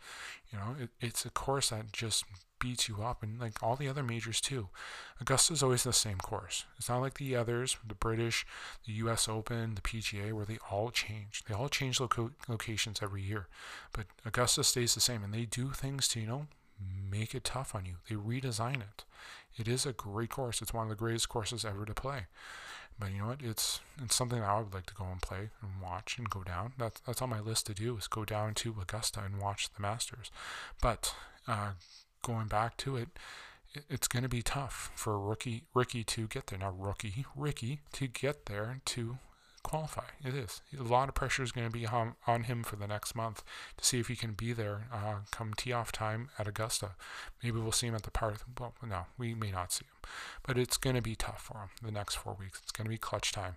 You 0.53 0.59
know, 0.59 0.77
it, 0.79 0.91
it's 1.01 1.25
a 1.25 1.31
course 1.31 1.71
that 1.71 1.93
just 1.93 2.25
beats 2.59 2.89
you 2.89 3.03
up, 3.03 3.23
and 3.23 3.41
like 3.41 3.63
all 3.63 3.75
the 3.75 3.89
other 3.89 4.03
majors 4.03 4.41
too. 4.41 4.69
Augusta's 5.21 5.63
always 5.63 5.83
the 5.83 5.93
same 5.93 6.19
course. 6.19 6.67
It's 6.77 6.89
not 6.89 7.01
like 7.01 7.15
the 7.15 7.35
others, 7.35 7.79
the 7.87 7.95
British, 7.95 8.47
the 8.87 8.93
U.S. 8.95 9.29
Open, 9.29 9.75
the 9.75 9.81
PGA, 9.81 10.33
where 10.33 10.45
they 10.45 10.59
all 10.71 10.91
change. 10.91 11.43
They 11.49 11.55
all 11.55 11.69
change 11.69 11.99
loco- 11.99 12.33
locations 12.49 13.01
every 13.03 13.23
year, 13.23 13.49
but 13.93 14.07
Augusta 14.25 14.63
stays 14.63 14.95
the 14.95 15.01
same, 15.01 15.25
and 15.25 15.33
they 15.33 15.47
do 15.47 15.71
things 15.71 16.07
to 16.09 16.21
you 16.21 16.27
know 16.27 16.47
make 17.11 17.35
it 17.35 17.45
tough 17.45 17.75
on 17.75 17.87
you. 17.87 17.97
They 18.09 18.15
redesign 18.15 18.77
it. 18.77 19.05
It 19.57 19.69
is 19.69 19.85
a 19.85 19.93
great 19.93 20.31
course. 20.31 20.63
It's 20.63 20.73
one 20.73 20.85
of 20.85 20.91
the 20.91 20.97
greatest 20.97 21.29
courses 21.29 21.65
ever 21.65 21.85
to 21.85 21.95
play. 21.95 22.27
But 22.99 23.13
you 23.13 23.19
know 23.21 23.29
what? 23.29 23.43
It's 23.43 23.81
it's 24.03 24.15
something 24.15 24.43
I 24.43 24.59
would 24.59 24.75
like 24.75 24.87
to 24.87 24.95
go 24.95 25.07
and 25.07 25.23
play 25.23 25.51
and 25.63 25.83
watch 25.83 26.19
and 26.19 26.29
go 26.29 26.43
down. 26.43 26.73
That's 26.77 27.01
that's 27.01 27.23
on 27.23 27.31
my 27.31 27.41
list 27.41 27.67
to 27.67 27.75
do 27.75 27.97
is 27.97 28.07
go 28.07 28.25
down 28.25 28.55
to 28.57 28.77
Augusta 28.81 29.21
and 29.25 29.41
watch 29.41 29.71
the 29.75 29.81
Masters. 29.81 30.31
But 30.83 31.15
uh, 31.49 31.73
going 32.23 32.49
back 32.49 32.77
to 32.79 32.97
it, 32.97 33.09
it's 33.89 34.09
going 34.09 34.23
to 34.23 34.29
be 34.29 34.43
tough 34.43 34.91
for 34.95 35.19
rookie 35.19 35.65
Rickie 35.75 36.05
to 36.05 36.27
get 36.27 36.49
there. 36.49 36.59
Not 36.59 36.79
rookie 36.79 37.25
Rickie 37.35 37.81
to 37.95 38.07
get 38.07 38.47
there 38.47 38.81
to 38.85 39.19
qualify. 39.63 40.05
It 40.25 40.35
is 40.35 40.63
a 40.79 40.83
lot 40.83 41.09
of 41.09 41.15
pressure 41.15 41.43
is 41.43 41.53
going 41.53 41.67
to 41.67 41.73
be 41.73 41.87
on, 41.87 42.15
on 42.27 42.45
him 42.45 42.63
for 42.63 42.77
the 42.77 42.87
next 42.87 43.15
month 43.15 43.43
to 43.77 43.85
see 43.85 43.99
if 44.01 44.09
he 44.09 44.17
can 44.17 44.33
be 44.33 44.53
there 44.53 44.87
uh, 44.93 45.17
come 45.31 45.55
tee 45.55 45.73
off 45.73 45.93
time 45.93 46.29
at 46.39 46.49
Augusta. 46.49 46.91
Maybe 47.43 47.59
we'll 47.59 47.73
see 47.73 47.87
him 47.87 47.95
at 47.95 48.03
the 48.03 48.11
part. 48.11 48.39
Well, 48.59 48.75
no, 48.87 49.07
we 49.19 49.35
may 49.35 49.51
not 49.51 49.73
see 49.73 49.85
him, 49.85 50.11
but 50.47 50.59
it's 50.59 50.77
going 50.77 50.97
to 50.97 51.03
be 51.03 51.15
tough 51.15 51.43
for 51.43 51.59
him 51.59 51.69
the 51.83 51.93
next 51.93 52.17
four 52.17 52.37
weeks. 52.39 52.61
It's 52.63 52.73
going 52.73 52.87
to 52.87 52.91
be 52.91 52.99
clutch 52.99 53.33
time. 53.33 53.57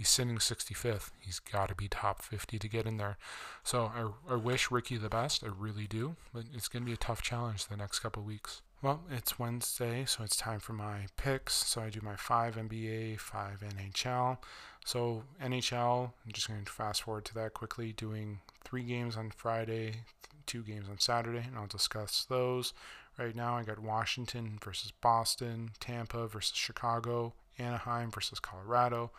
He's 0.00 0.08
sitting 0.08 0.38
65th. 0.38 1.10
He's 1.20 1.40
got 1.40 1.68
to 1.68 1.74
be 1.74 1.86
top 1.86 2.22
50 2.22 2.58
to 2.58 2.68
get 2.68 2.86
in 2.86 2.96
there. 2.96 3.18
So 3.62 3.92
I, 3.94 4.32
I 4.32 4.36
wish 4.36 4.70
Rickie 4.70 4.96
the 4.96 5.10
best. 5.10 5.44
I 5.44 5.48
really 5.48 5.86
do. 5.86 6.16
But 6.32 6.44
it's 6.54 6.68
going 6.68 6.84
to 6.84 6.86
be 6.86 6.94
a 6.94 6.96
tough 6.96 7.20
challenge 7.20 7.66
the 7.66 7.76
next 7.76 7.98
couple 7.98 8.22
weeks. 8.22 8.62
Well, 8.80 9.02
it's 9.10 9.38
Wednesday, 9.38 10.06
so 10.06 10.24
it's 10.24 10.36
time 10.36 10.58
for 10.58 10.72
my 10.72 11.08
picks. 11.18 11.52
So 11.52 11.82
I 11.82 11.90
do 11.90 12.00
my 12.02 12.16
five 12.16 12.56
NBA, 12.56 13.20
five 13.20 13.60
NHL. 13.60 14.38
So 14.84 15.22
NHL, 15.42 16.12
I'm 16.24 16.32
just 16.32 16.48
going 16.48 16.64
to 16.64 16.72
fast 16.72 17.02
forward 17.02 17.24
to 17.26 17.34
that 17.34 17.54
quickly, 17.54 17.92
doing 17.92 18.40
three 18.64 18.82
games 18.82 19.16
on 19.16 19.30
Friday, 19.30 20.04
two 20.46 20.62
games 20.62 20.88
on 20.88 20.98
Saturday, 20.98 21.44
and 21.46 21.56
I'll 21.56 21.66
discuss 21.66 22.24
those. 22.28 22.72
Right 23.18 23.36
now, 23.36 23.56
I 23.56 23.62
got 23.62 23.78
Washington 23.78 24.58
versus 24.64 24.92
Boston, 25.00 25.70
Tampa 25.78 26.26
versus 26.26 26.56
Chicago, 26.56 27.34
Anaheim 27.58 28.10
versus 28.10 28.40
Colorado, 28.40 29.10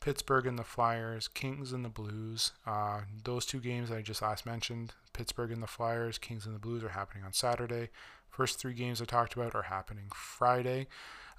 Pittsburgh 0.00 0.46
and 0.46 0.58
the 0.58 0.64
Flyers, 0.64 1.28
Kings 1.28 1.72
and 1.72 1.84
the 1.84 1.90
Blues. 1.90 2.52
Uh, 2.66 3.02
those 3.24 3.44
two 3.44 3.60
games 3.60 3.90
I 3.90 4.00
just 4.00 4.22
last 4.22 4.46
mentioned, 4.46 4.94
Pittsburgh 5.12 5.52
and 5.52 5.62
the 5.62 5.66
Flyers, 5.66 6.16
Kings 6.16 6.46
and 6.46 6.54
the 6.54 6.60
Blues, 6.60 6.82
are 6.82 6.90
happening 6.90 7.22
on 7.24 7.34
Saturday. 7.34 7.90
First 8.30 8.58
three 8.58 8.72
games 8.72 9.02
I 9.02 9.04
talked 9.04 9.34
about 9.34 9.54
are 9.54 9.62
happening 9.62 10.06
Friday. 10.14 10.86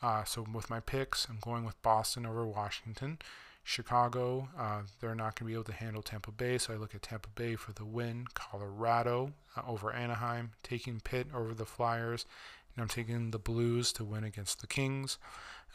Uh, 0.04 0.24
so 0.24 0.46
with 0.54 0.70
my 0.70 0.80
picks, 0.80 1.28
I'm 1.28 1.40
going 1.42 1.66
with 1.66 1.82
Boston 1.82 2.26
over 2.26 2.46
Washington. 2.46 3.18
Chicago, 3.64 4.50
uh, 4.58 4.82
they're 5.00 5.16
not 5.16 5.36
going 5.40 5.46
to 5.46 5.46
be 5.46 5.54
able 5.54 5.64
to 5.66 5.74
handle 5.74 6.02
Tampa 6.02 6.32
Bay, 6.32 6.58
so 6.58 6.74
I 6.74 6.78
look 6.78 6.96
at 6.96 7.04
Tampa 7.04 7.30
Bay 7.30 7.56
for 7.56 7.74
the 7.74 7.86
win. 7.86 8.26
Colorado 8.34 9.34
uh, 9.56 9.62
over 9.68 9.94
Anaheim, 9.94 10.52
taking 10.64 11.00
Pitt 11.00 11.28
over 11.34 11.54
the 11.54 11.66
Flyers, 11.66 12.26
and 12.76 12.82
I'm 12.82 12.90
taking 12.90 13.32
the 13.32 13.40
Blues 13.40 13.94
to 13.94 14.04
win 14.04 14.24
against 14.24 14.62
the 14.62 14.68
Kings. 14.68 15.18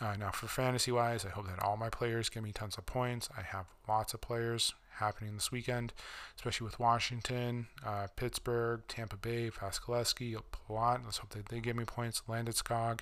Uh, 0.01 0.15
now, 0.17 0.31
for 0.31 0.47
fantasy 0.47 0.93
wise, 0.93 1.25
I 1.25 1.31
hope 1.31 1.47
that 1.47 1.63
all 1.63 1.77
my 1.77 1.89
players 1.89 2.29
give 2.29 2.43
me 2.43 2.53
tons 2.53 2.77
of 2.77 2.85
points. 2.85 3.29
I 3.37 3.43
have 3.43 3.67
lots 3.89 4.13
of 4.13 4.21
players 4.21 4.75
happening 4.97 5.35
this 5.35 5.53
weekend, 5.53 5.93
especially 6.37 6.67
with 6.67 6.79
Washington, 6.79 7.69
uh, 7.85 8.09
Pittsburgh, 8.17 8.83
Tampa 8.89 9.17
Bay, 9.17 9.51
Vasilevskiy, 9.51 10.37
Palat. 10.53 11.05
Let's 11.05 11.19
hope 11.19 11.31
that 11.31 11.49
they 11.49 11.61
give 11.61 11.77
me 11.77 11.85
points. 11.85 12.23
Landeskog 12.29 13.01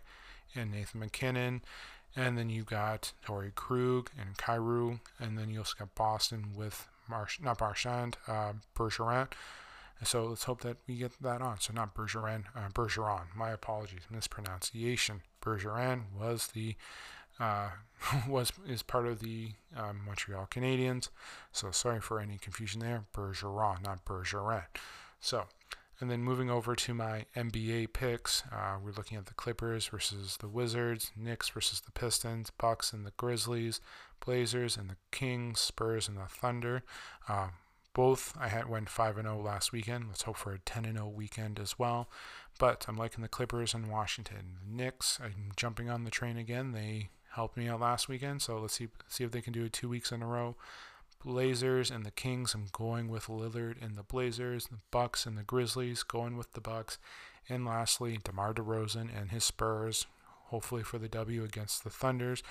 and 0.54 0.70
Nathan 0.70 1.00
MacKinnon. 1.00 1.62
And 2.16 2.38
then 2.38 2.48
you've 2.48 2.66
got 2.66 3.12
Torey 3.26 3.54
Krug 3.54 4.10
and 4.18 4.36
Kyrou. 4.36 5.00
And 5.18 5.36
then 5.36 5.50
you 5.50 5.58
also 5.58 5.74
got 5.78 5.94
Boston 5.94 6.46
with 6.56 6.88
Marsh, 7.08 7.40
not 7.40 7.60
Marchand, 7.60 8.16
uh, 8.28 8.52
Bergeron. 8.76 9.28
So 10.02 10.26
let's 10.26 10.44
hope 10.44 10.60
that 10.62 10.76
we 10.86 10.96
get 10.96 11.12
that 11.22 11.40
on. 11.40 11.60
So 11.60 11.72
not 11.72 11.94
Bergeron, 11.94 12.44
uh, 12.56 12.68
Bergeron. 12.72 13.34
My 13.34 13.50
apologies, 13.50 14.02
mispronunciation. 14.10 15.22
Bergeron 15.40 16.02
was 16.18 16.48
the 16.48 16.76
uh, 17.40 17.70
was 18.28 18.52
is 18.66 18.82
part 18.82 19.06
of 19.06 19.20
the 19.20 19.50
um, 19.76 20.02
Montreal 20.06 20.48
Canadiens. 20.50 21.08
So 21.52 21.70
sorry 21.70 22.00
for 22.00 22.20
any 22.20 22.38
confusion 22.38 22.80
there. 22.80 23.04
Bergeron, 23.14 23.82
not 23.84 24.04
Bergeron. 24.04 24.64
So, 25.20 25.44
and 26.00 26.10
then 26.10 26.22
moving 26.22 26.50
over 26.50 26.74
to 26.74 26.94
my 26.94 27.26
NBA 27.36 27.92
picks, 27.92 28.42
uh, 28.52 28.76
we're 28.82 28.92
looking 28.92 29.16
at 29.16 29.26
the 29.26 29.34
Clippers 29.34 29.86
versus 29.86 30.36
the 30.38 30.48
Wizards, 30.48 31.12
Knicks 31.16 31.48
versus 31.48 31.80
the 31.80 31.92
Pistons, 31.92 32.50
Bucks 32.50 32.92
and 32.92 33.06
the 33.06 33.12
Grizzlies, 33.16 33.80
Blazers 34.24 34.76
and 34.76 34.90
the 34.90 34.96
Kings, 35.10 35.60
Spurs 35.60 36.08
and 36.08 36.16
the 36.16 36.26
Thunder. 36.26 36.82
Um, 37.28 37.50
both 37.94 38.34
I 38.38 38.48
had 38.48 38.68
went 38.68 38.88
5 38.88 39.18
and 39.18 39.26
0 39.26 39.40
last 39.40 39.72
weekend. 39.72 40.08
Let's 40.08 40.22
hope 40.22 40.36
for 40.36 40.52
a 40.52 40.58
10 40.58 40.84
and 40.84 40.98
0 40.98 41.08
weekend 41.08 41.60
as 41.60 41.78
well. 41.78 42.08
But 42.58 42.84
I'm 42.88 42.96
liking 42.96 43.22
the 43.22 43.28
Clippers 43.28 43.72
and 43.72 43.90
Washington. 43.90 44.58
The 44.64 44.76
Knicks, 44.76 45.18
I'm 45.22 45.52
jumping 45.56 45.88
on 45.88 46.04
the 46.04 46.10
train 46.10 46.36
again. 46.36 46.72
They 46.72 47.10
helped 47.34 47.56
me 47.56 47.68
out 47.68 47.80
last 47.80 48.08
weekend, 48.08 48.42
so 48.42 48.58
let's 48.58 48.74
see 48.74 48.88
see 49.08 49.24
if 49.24 49.30
they 49.30 49.40
can 49.40 49.52
do 49.52 49.64
it 49.64 49.72
two 49.72 49.88
weeks 49.88 50.10
in 50.12 50.22
a 50.22 50.26
row. 50.26 50.56
Blazers 51.24 51.90
and 51.90 52.04
the 52.04 52.10
Kings, 52.10 52.54
I'm 52.54 52.66
going 52.72 53.08
with 53.08 53.28
Lillard 53.28 53.82
and 53.82 53.96
the 53.96 54.02
Blazers. 54.02 54.66
The 54.66 54.78
Bucks 54.90 55.24
and 55.24 55.38
the 55.38 55.42
Grizzlies, 55.42 56.02
going 56.02 56.36
with 56.36 56.52
the 56.52 56.60
Bucks. 56.60 56.98
And 57.48 57.64
lastly, 57.64 58.18
DeMar 58.22 58.54
DeRozan 58.54 59.08
and 59.16 59.30
his 59.30 59.44
Spurs, 59.44 60.06
hopefully 60.46 60.82
for 60.82 60.98
the 60.98 61.08
W 61.08 61.42
against 61.42 61.82
the 61.82 61.90
Thunders. 61.90 62.42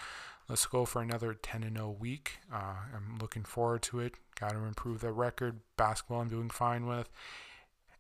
Let's 0.50 0.66
go 0.66 0.86
for 0.86 1.02
another 1.02 1.34
10 1.34 1.72
0 1.74 1.96
week. 2.00 2.40
Uh, 2.52 2.76
I'm 2.94 3.18
looking 3.20 3.44
forward 3.44 3.84
to 3.84 4.00
it. 4.00 4.16
Got 4.40 4.52
to 4.52 4.60
improve 4.60 5.02
the 5.02 5.12
record. 5.12 5.60
Basketball, 5.78 6.22
I'm 6.22 6.30
doing 6.30 6.50
fine 6.50 6.86
with. 6.86 7.10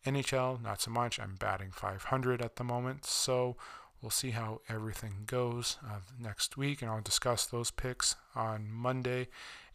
NHL, 0.06 0.62
not 0.62 0.82
so 0.82 0.92
much. 0.92 1.20
I'm 1.20 1.36
batting 1.40 1.72
500 1.72 2.42
at 2.42 2.58
the 2.58 2.64
moment. 2.64 3.06
So 3.06 3.56
we'll 4.04 4.10
see 4.10 4.32
how 4.32 4.60
everything 4.68 5.24
goes 5.26 5.78
uh, 5.84 6.00
next 6.20 6.58
week, 6.58 6.82
and 6.82 6.92
I'll 6.92 7.02
discuss 7.02 7.46
those 7.46 7.72
picks 7.72 8.18
on 8.36 8.70
Monday. 8.70 9.30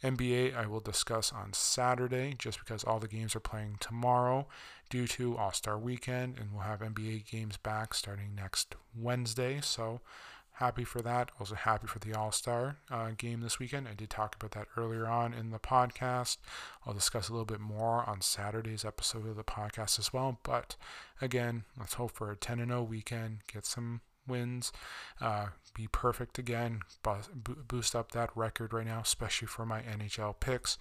NBA, 0.04 0.54
I 0.54 0.66
will 0.66 0.80
discuss 0.80 1.32
on 1.32 1.54
Saturday 1.54 2.34
just 2.38 2.60
because 2.60 2.84
all 2.84 3.00
the 3.00 3.08
games 3.08 3.34
are 3.34 3.40
playing 3.40 3.78
tomorrow 3.80 4.46
due 4.90 5.06
to 5.08 5.36
All 5.36 5.52
Star 5.52 5.78
weekend, 5.78 6.38
and 6.38 6.52
we'll 6.52 6.62
have 6.62 6.80
NBA 6.80 7.28
games 7.28 7.56
back 7.56 7.94
starting 7.94 8.34
next 8.36 8.76
Wednesday. 8.94 9.60
So 9.62 10.00
happy 10.52 10.84
for 10.84 11.00
that. 11.02 11.30
Also 11.40 11.54
happy 11.54 11.86
for 11.86 11.98
the 11.98 12.12
All 12.12 12.30
Star 12.30 12.76
uh, 12.90 13.10
game 13.16 13.40
this 13.40 13.58
weekend. 13.58 13.88
I 13.88 13.94
did 13.94 14.10
talk 14.10 14.36
about 14.36 14.50
that 14.52 14.68
earlier 14.76 15.06
on 15.06 15.32
in 15.32 15.50
the 15.50 15.58
podcast. 15.58 16.36
I'll 16.86 16.94
discuss 16.94 17.28
a 17.28 17.32
little 17.32 17.46
bit 17.46 17.60
more 17.60 18.08
on 18.08 18.20
Saturday's 18.20 18.84
episode 18.84 19.26
of 19.26 19.36
the 19.36 19.42
podcast 19.42 19.98
as 19.98 20.12
well. 20.12 20.38
But 20.42 20.76
again, 21.20 21.64
let's 21.78 21.94
hope 21.94 22.12
for 22.12 22.30
a 22.30 22.36
10 22.36 22.58
0 22.58 22.82
weekend, 22.82 23.38
get 23.52 23.64
some 23.64 24.02
wins, 24.28 24.72
uh, 25.20 25.46
be 25.74 25.88
perfect 25.88 26.38
again, 26.38 26.80
boost 27.68 27.94
up 27.96 28.12
that 28.12 28.30
record 28.36 28.72
right 28.72 28.86
now, 28.86 29.00
especially 29.00 29.48
for 29.48 29.64
my 29.64 29.80
NHL 29.82 30.38
picks. 30.40 30.78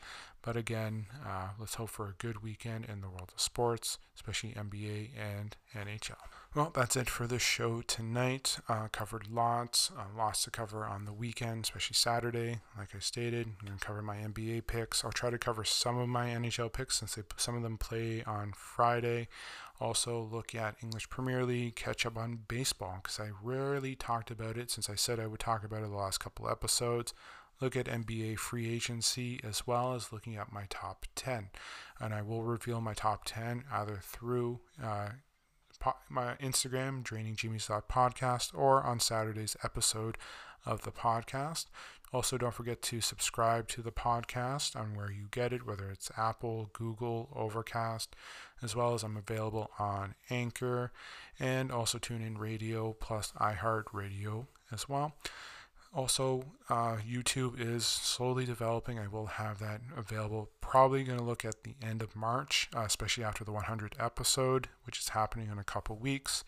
But 0.48 0.56
again, 0.56 1.08
uh, 1.26 1.50
let's 1.60 1.76
hope 1.76 1.90
for 1.90 2.06
a 2.06 2.14
good 2.18 2.42
weekend 2.42 2.86
in 2.86 3.02
the 3.02 3.10
world 3.10 3.34
of 3.36 3.42
sports, 3.42 3.98
especially 4.16 4.52
NBA 4.52 5.10
and 5.20 5.58
NHL. 5.76 6.16
Well, 6.56 6.72
that's 6.74 6.96
it 6.96 7.10
for 7.10 7.28
the 7.28 7.38
show 7.38 7.82
tonight. 7.82 8.58
Uh, 8.70 8.88
covered 8.90 9.30
lots, 9.30 9.92
uh, 10.00 10.04
lots 10.18 10.46
to 10.46 10.50
cover 10.50 10.86
on 10.86 11.04
the 11.04 11.12
weekend, 11.12 11.66
especially 11.66 11.96
Saturday. 11.96 12.62
Like 12.78 12.96
I 12.96 13.00
stated, 13.00 13.48
I'm 13.60 13.68
going 13.68 13.78
to 13.78 13.86
cover 13.86 14.02
my 14.02 14.16
NBA 14.16 14.68
picks. 14.68 15.04
I'll 15.04 15.12
try 15.12 15.32
to 15.32 15.38
cover 15.38 15.66
some 15.66 15.98
of 15.98 16.08
my 16.08 16.28
NHL 16.30 16.72
picks 16.72 16.98
since 17.00 17.16
they, 17.16 17.24
some 17.36 17.58
of 17.58 17.62
them 17.62 17.78
play 17.78 18.24
on 18.24 18.54
Friday. 18.56 19.28
Also, 19.82 20.30
look 20.32 20.56
at 20.56 20.78
English 20.82 21.10
Premier 21.10 21.44
League, 21.44 21.76
catch 21.76 22.06
up 22.06 22.16
on 22.16 22.40
baseball 22.48 23.02
because 23.04 23.20
I 23.20 23.32
rarely 23.44 23.96
talked 23.96 24.32
about 24.32 24.56
it 24.56 24.72
since 24.72 24.90
I 24.90 24.96
said 24.96 25.20
I 25.20 25.28
would 25.28 25.42
talk 25.42 25.66
about 25.66 25.84
it 25.84 25.90
the 25.90 25.98
last 25.98 26.20
couple 26.20 26.50
episodes. 26.50 27.14
Look 27.60 27.76
at 27.76 27.86
NBA 27.88 28.38
free 28.38 28.70
agency 28.72 29.40
as 29.44 29.66
well 29.66 29.94
as 29.94 30.12
looking 30.12 30.36
at 30.36 30.52
my 30.52 30.66
top 30.70 31.06
10. 31.16 31.50
And 32.00 32.14
I 32.14 32.22
will 32.22 32.44
reveal 32.44 32.82
my 32.82 32.94
top 32.94 33.24
10 33.26 33.64
either 33.72 34.00
through 34.04 34.60
uh, 34.82 35.10
my 36.10 36.36
Instagram, 36.36 37.04
drainingjimmy's.podcast, 37.04 38.58
or 38.58 38.84
on 38.84 39.00
Saturday's 39.00 39.56
episode 39.64 40.18
of 40.66 40.84
the 40.84 40.92
podcast. 40.92 41.66
Also, 42.14 42.38
don't 42.38 42.54
forget 42.54 42.82
to 42.82 43.02
subscribe 43.02 43.68
to 43.68 43.82
the 43.82 43.92
podcast 43.92 44.76
on 44.76 44.96
where 44.96 45.12
you 45.12 45.28
get 45.30 45.52
it, 45.52 45.66
whether 45.66 45.90
it's 45.90 46.10
Apple, 46.18 46.70
Google, 46.72 47.30
Overcast, 47.36 48.16
as 48.62 48.76
well 48.76 48.94
as 48.94 49.04
I'm 49.04 49.18
available 49.18 49.72
on 49.78 50.16
Anchor 50.30 50.92
and 51.40 51.70
also 51.70 51.98
TuneIn 51.98 52.40
Radio 52.40 52.94
plus 52.94 53.34
iHeartRadio 53.40 54.48
as 54.72 54.88
well. 54.88 55.16
Also, 55.94 56.44
uh, 56.70 56.98
YouTube 56.98 57.60
is 57.60 57.86
slowly 57.86 58.46
developing. 58.46 59.00
I 59.00 59.08
will 59.08 59.26
have 59.26 59.60
that 59.60 59.82
available. 59.96 60.50
Probably 60.62 61.04
going 61.04 61.18
to 61.18 61.24
look 61.24 61.44
at 61.44 61.64
the 61.64 61.76
end 61.82 62.02
of 62.02 62.16
March, 62.16 62.70
uh, 62.76 62.82
especially 62.82 63.24
after 63.24 63.44
the 63.44 63.52
100 63.52 63.96
episode, 64.00 64.70
which 64.86 65.00
is 65.00 65.10
happening 65.10 65.50
in 65.52 65.58
a 65.58 65.64
couple 65.64 65.96
weeks. 65.96 66.44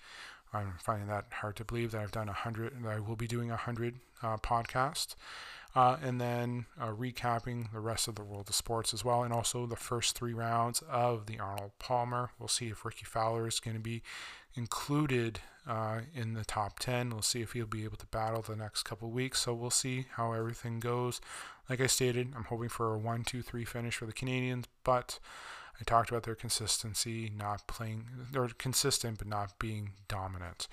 I'm 0.54 0.74
finding 0.80 1.08
that 1.08 1.26
hard 1.32 1.56
to 1.58 1.66
believe 1.66 1.92
that 1.92 2.02
I've 2.02 2.12
done 2.12 2.30
a 2.30 2.34
hundred. 2.34 2.84
That 2.84 2.90
I 2.90 3.00
will 3.00 3.16
be 3.16 3.28
doing 3.28 3.52
a 3.52 3.56
hundred 3.56 4.00
uh, 4.24 4.38
podcast, 4.38 5.16
uh, 5.76 5.98
and 6.02 6.20
then 6.20 6.66
uh, 6.80 6.88
recapping 6.88 7.72
the 7.72 7.80
rest 7.80 8.08
of 8.08 8.16
the 8.16 8.24
world 8.24 8.50
of 8.50 8.56
sports 8.56 8.94
as 8.94 9.06
well, 9.06 9.24
and 9.24 9.34
also 9.34 9.66
the 9.66 9.76
first 9.76 10.16
three 10.16 10.34
rounds 10.34 10.82
of 10.90 11.28
the 11.28 11.40
Arnold 11.40 11.72
Palmer. 11.80 12.32
We'll 12.40 12.48
see 12.48 12.68
if 12.68 12.84
Rickie 12.84 13.06
Fowler 13.06 13.48
is 13.48 13.60
going 13.60 13.76
to 13.78 13.82
be 13.82 14.02
included 14.56 15.40
uh, 15.68 16.02
in 16.14 16.34
the 16.34 16.44
top 16.44 16.80
10. 16.80 17.12
We'll 17.12 17.22
see 17.22 17.42
if 17.42 17.54
he'll 17.54 17.68
be 17.68 17.84
able 17.84 17.98
to 17.98 18.08
battle 18.08 18.42
the 18.42 18.56
next 18.56 18.84
couple 18.84 19.12
weeks. 19.12 19.42
So 19.42 19.54
we'll 19.54 19.70
see 19.70 20.06
how 20.16 20.34
everything 20.34 20.80
goes. 20.80 21.22
Like 21.70 21.82
I 21.82 21.88
stated, 21.88 22.34
I'm 22.36 22.46
hoping 22.46 22.70
for 22.70 22.94
a 22.94 22.98
1 22.98 23.24
2 23.24 23.42
3 23.44 23.66
finish 23.66 23.96
for 23.96 24.08
the 24.08 24.14
Canadians, 24.14 24.66
but 24.84 25.20
I 25.80 25.84
talked 25.86 26.10
about 26.10 26.24
their 26.24 26.36
consistency, 26.36 27.32
not 27.36 27.68
playing, 27.68 28.06
they're 28.32 28.50
consistent 28.58 29.20
but 29.20 29.28
not 29.28 29.58
being 29.60 29.92
dominant. 30.08 30.68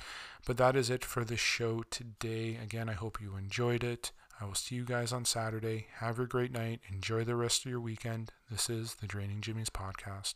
But 0.46 0.56
that 0.56 0.74
is 0.74 0.90
it 0.90 1.04
for 1.04 1.24
the 1.24 1.37
show 1.37 1.85
today. 1.90 2.59
Again, 2.61 2.88
I 2.88 2.94
hope 2.94 3.20
you 3.20 3.37
enjoyed 3.37 3.85
it. 3.85 4.11
I 4.38 4.44
will 4.44 4.55
see 4.55 4.75
you 4.75 4.85
guys 4.85 5.12
on 5.12 5.25
Saturday. 5.25 5.87
Have 6.01 6.18
a 6.18 6.27
great 6.27 6.53
night. 6.53 6.81
Enjoy 6.92 7.25
the 7.25 7.37
rest 7.37 7.64
of 7.64 7.70
your 7.70 7.81
weekend. 7.81 8.33
This 8.51 8.68
is 8.68 8.96
the 8.96 9.07
Draining 9.07 9.40
Jimmy's 9.40 9.70
podcast. 9.70 10.35